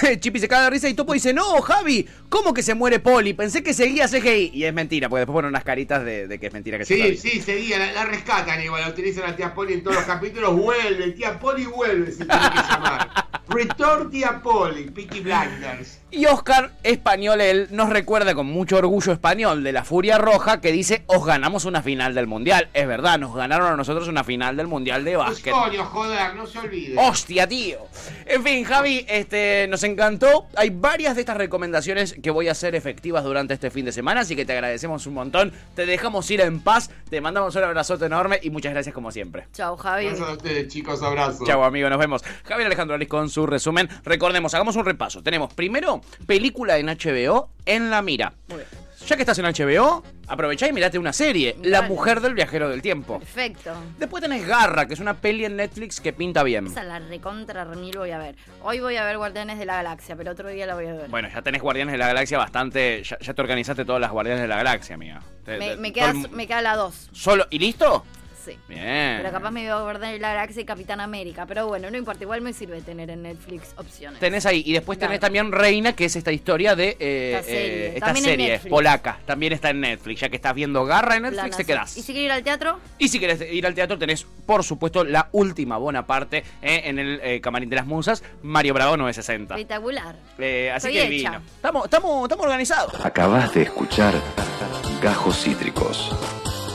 Chipi 0.20 0.38
se 0.38 0.48
caga 0.48 0.64
de 0.64 0.70
risa 0.70 0.88
y 0.88 0.94
Topo 0.94 1.12
dice, 1.12 1.32
no, 1.32 1.60
Javi, 1.60 2.08
¿cómo 2.28 2.54
que 2.54 2.62
se 2.62 2.74
muere 2.74 2.98
Poli? 2.98 3.34
Pensé 3.34 3.62
que 3.62 3.74
seguía 3.74 4.08
CGI. 4.08 4.50
Y 4.54 4.64
es 4.64 4.74
mentira, 4.74 5.08
porque 5.08 5.20
después 5.20 5.34
ponen 5.34 5.50
unas 5.50 5.64
caritas 5.64 6.04
de, 6.04 6.26
de 6.26 6.38
que 6.38 6.46
es 6.46 6.52
mentira 6.52 6.78
que 6.78 6.84
se 6.84 6.96
Sí, 6.96 7.16
sí, 7.16 7.40
seguía, 7.40 7.78
la, 7.78 7.92
la 7.92 8.04
rescatan 8.04 8.62
igual, 8.62 8.82
la 8.82 8.88
utilizan 8.88 9.30
a 9.30 9.36
tía 9.36 9.54
Poli 9.54 9.74
en 9.74 9.82
todos 9.82 9.96
los 9.96 10.04
capítulos, 10.04 10.56
vuelve, 10.56 11.12
tía 11.12 11.38
Poli 11.38 11.64
vuelve, 11.66 12.10
se 12.12 12.24
tiene 12.24 12.50
que 12.50 12.56
llamar. 12.56 13.10
Return 13.50 14.10
tía 14.10 14.40
Poli, 14.42 14.84
Peaky 14.90 15.20
Blinders. 15.20 15.98
Y 16.12 16.26
Oscar 16.26 16.72
Español, 16.82 17.40
él 17.40 17.68
nos 17.70 17.88
recuerda 17.90 18.34
con 18.34 18.46
mucho 18.46 18.76
orgullo 18.78 19.12
español 19.12 19.62
de 19.62 19.70
la 19.72 19.84
Furia 19.84 20.18
Roja 20.18 20.60
que 20.60 20.72
dice, 20.72 21.04
os 21.06 21.24
ganamos 21.24 21.64
una 21.66 21.82
final 21.82 22.14
del 22.14 22.26
Mundial. 22.26 22.68
Es 22.74 22.86
verdad, 22.86 23.18
nos 23.18 23.34
ganaron 23.34 23.68
a 23.72 23.76
nosotros 23.76 24.08
una 24.08 24.24
final 24.24 24.56
del 24.56 24.66
Mundial 24.66 25.04
de 25.04 25.14
Pues 25.16 25.28
básquet. 25.28 25.52
coño, 25.52 25.84
joder, 25.84 26.34
no 26.34 26.46
se 26.46 26.58
olvide. 26.58 26.96
¡Hostia, 26.98 27.46
tío! 27.46 27.78
En 28.26 28.42
fin, 28.42 28.64
Javi, 28.64 29.04
este, 29.08 29.66
nos 29.68 29.82
encantó. 29.84 30.46
Hay 30.56 30.70
varias 30.70 31.14
de 31.14 31.20
estas 31.20 31.36
recomendaciones 31.36 32.14
que 32.20 32.30
voy 32.30 32.48
a 32.48 32.52
hacer 32.52 32.74
efectivas 32.74 33.22
durante 33.22 33.54
este 33.54 33.70
fin 33.70 33.84
de 33.84 33.92
semana, 33.92 34.22
así 34.22 34.34
que 34.34 34.44
te 34.44 34.52
agradecemos 34.52 35.06
un 35.06 35.14
montón. 35.14 35.52
Te 35.76 35.86
dejamos 35.86 36.28
ir 36.30 36.40
en 36.40 36.60
paz, 36.60 36.90
te 37.08 37.20
mandamos 37.20 37.54
un 37.54 37.62
abrazote 37.62 38.06
enorme 38.06 38.40
y 38.42 38.50
muchas 38.50 38.72
gracias 38.72 38.94
como 38.94 39.12
siempre. 39.12 39.46
Chao, 39.52 39.76
Javi. 39.76 40.06
Gracias 40.06 40.28
a 40.28 40.32
ustedes, 40.32 40.68
chicos, 40.68 41.02
abrazo. 41.02 41.44
Chau, 41.46 41.62
amigo, 41.62 41.88
nos 41.88 41.98
vemos. 41.98 42.22
Javier 42.44 42.66
Alejandro 42.66 42.96
Alice 42.96 43.08
con 43.08 43.28
su 43.30 43.39
resumen. 43.48 43.88
Recordemos, 44.04 44.52
hagamos 44.54 44.76
un 44.76 44.84
repaso. 44.84 45.22
Tenemos 45.22 45.52
primero 45.54 46.00
película 46.26 46.78
en 46.78 46.86
HBO 46.86 47.50
en 47.66 47.90
la 47.90 48.02
mira. 48.02 48.32
Muy 48.48 48.58
bien. 48.58 48.68
Ya 49.06 49.16
que 49.16 49.22
estás 49.22 49.38
en 49.38 49.46
HBO, 49.46 50.04
aprovechá 50.28 50.68
y 50.68 50.74
mirate 50.74 50.98
una 50.98 51.14
serie, 51.14 51.56
La 51.62 51.82
mujer 51.82 52.20
del 52.20 52.34
viajero 52.34 52.68
del 52.68 52.82
tiempo. 52.82 53.18
Perfecto. 53.18 53.72
Después 53.98 54.22
tenés 54.22 54.46
Garra, 54.46 54.86
que 54.86 54.92
es 54.92 55.00
una 55.00 55.14
peli 55.14 55.46
en 55.46 55.56
Netflix 55.56 56.02
que 56.02 56.12
pinta 56.12 56.42
bien. 56.42 56.66
Esa 56.66 56.84
la 56.84 56.98
recontra 56.98 57.64
remil 57.64 57.96
voy 57.96 58.10
a 58.10 58.18
ver. 58.18 58.36
Hoy 58.62 58.78
voy 58.80 58.96
a 58.96 59.04
ver 59.04 59.16
Guardianes 59.16 59.58
de 59.58 59.64
la 59.64 59.76
Galaxia, 59.76 60.16
pero 60.16 60.32
otro 60.32 60.50
día 60.50 60.66
la 60.66 60.74
voy 60.74 60.86
a 60.86 60.92
ver. 60.92 61.08
Bueno, 61.08 61.28
ya 61.32 61.40
tenés 61.40 61.62
Guardianes 61.62 61.92
de 61.92 61.98
la 61.98 62.08
Galaxia 62.08 62.36
bastante. 62.36 63.02
Ya, 63.02 63.18
ya 63.18 63.32
te 63.32 63.40
organizaste 63.40 63.86
todas 63.86 64.02
las 64.02 64.10
Guardianes 64.10 64.42
de 64.42 64.48
la 64.48 64.56
Galaxia, 64.56 64.94
amiga. 64.96 65.22
Te- 65.46 65.56
me, 65.56 65.68
te- 65.70 65.76
me 65.78 65.92
todo 65.92 65.94
queda, 65.94 66.10
el- 66.10 66.30
me 66.30 66.46
queda 66.46 66.60
la 66.62 66.76
2. 66.76 67.08
¿Solo? 67.12 67.46
¿Y 67.48 67.58
listo? 67.58 68.04
Sí. 68.44 68.58
Bien. 68.68 69.18
Pero 69.18 69.30
capaz 69.32 69.50
me 69.50 69.64
veo 69.64 69.82
Guardianes 69.82 70.14
de 70.14 70.18
la 70.20 70.34
Galaxia 70.34 70.62
y 70.62 70.64
Capitán 70.64 71.00
América. 71.00 71.44
Pero 71.46 71.66
bueno, 71.66 71.90
no 71.90 71.96
importa, 71.96 72.24
igual 72.24 72.40
me 72.40 72.52
sirve 72.52 72.80
tener 72.80 73.10
en 73.10 73.22
Netflix 73.22 73.74
opciones. 73.76 74.18
Tenés 74.20 74.46
ahí. 74.46 74.62
Y 74.64 74.72
después 74.72 74.98
tenés 74.98 75.18
Claro. 75.18 75.20
también 75.26 75.52
Reina, 75.52 75.92
que 75.94 76.06
es 76.06 76.16
esta 76.16 76.32
historia 76.32 76.74
de. 76.74 76.96
eh, 76.98 77.34
Esta 77.38 77.42
serie. 77.44 77.86
eh, 77.86 77.92
esta 77.94 78.06
También 78.06 78.24
en 78.24 78.30
serie 78.30 78.48
Netflix. 78.52 78.70
polaca. 78.70 79.18
También 79.26 79.52
está 79.52 79.70
en 79.70 79.80
Netflix. 79.80 80.20
Ya 80.20 80.28
que 80.28 80.36
estás 80.36 80.54
viendo 80.54 80.84
Garra 80.84 81.16
en 81.16 81.22
Netflix, 81.24 81.56
te 81.58 81.64
quedás. 81.64 81.96
¿Y 81.96 82.02
si 82.02 82.12
quiero 82.12 82.26
ir 82.26 82.32
al 82.32 82.42
teatro? 82.42 82.80
Y 82.98 83.08
si 83.08 83.18
querés 83.20 83.42
ir 83.52 83.66
al 83.66 83.74
teatro, 83.74 83.98
tenés, 83.98 84.24
por 84.46 84.64
supuesto, 84.64 85.04
la 85.04 85.28
última 85.32 85.76
buena 85.76 86.06
parte 86.06 86.38
eh, 86.62 86.82
en 86.84 86.98
el 86.98 87.20
eh, 87.22 87.40
Camarín 87.40 87.68
de 87.68 87.76
las 87.76 87.86
Musas, 87.86 88.22
Mario 88.42 88.74
Bravo 88.74 88.96
960. 88.96 89.54
Espectacular. 89.56 90.16
Eh, 90.38 90.70
así 90.74 90.88
que 90.88 90.98
hecha. 91.00 91.08
divino. 91.10 91.42
Estamos, 91.56 91.84
estamos, 91.84 92.22
estamos 92.24 92.46
organizados. 92.46 93.04
Acabas 93.04 93.52
de 93.54 93.62
escuchar 93.62 94.14
Gajos 95.02 95.42
Cítricos. 95.42 96.10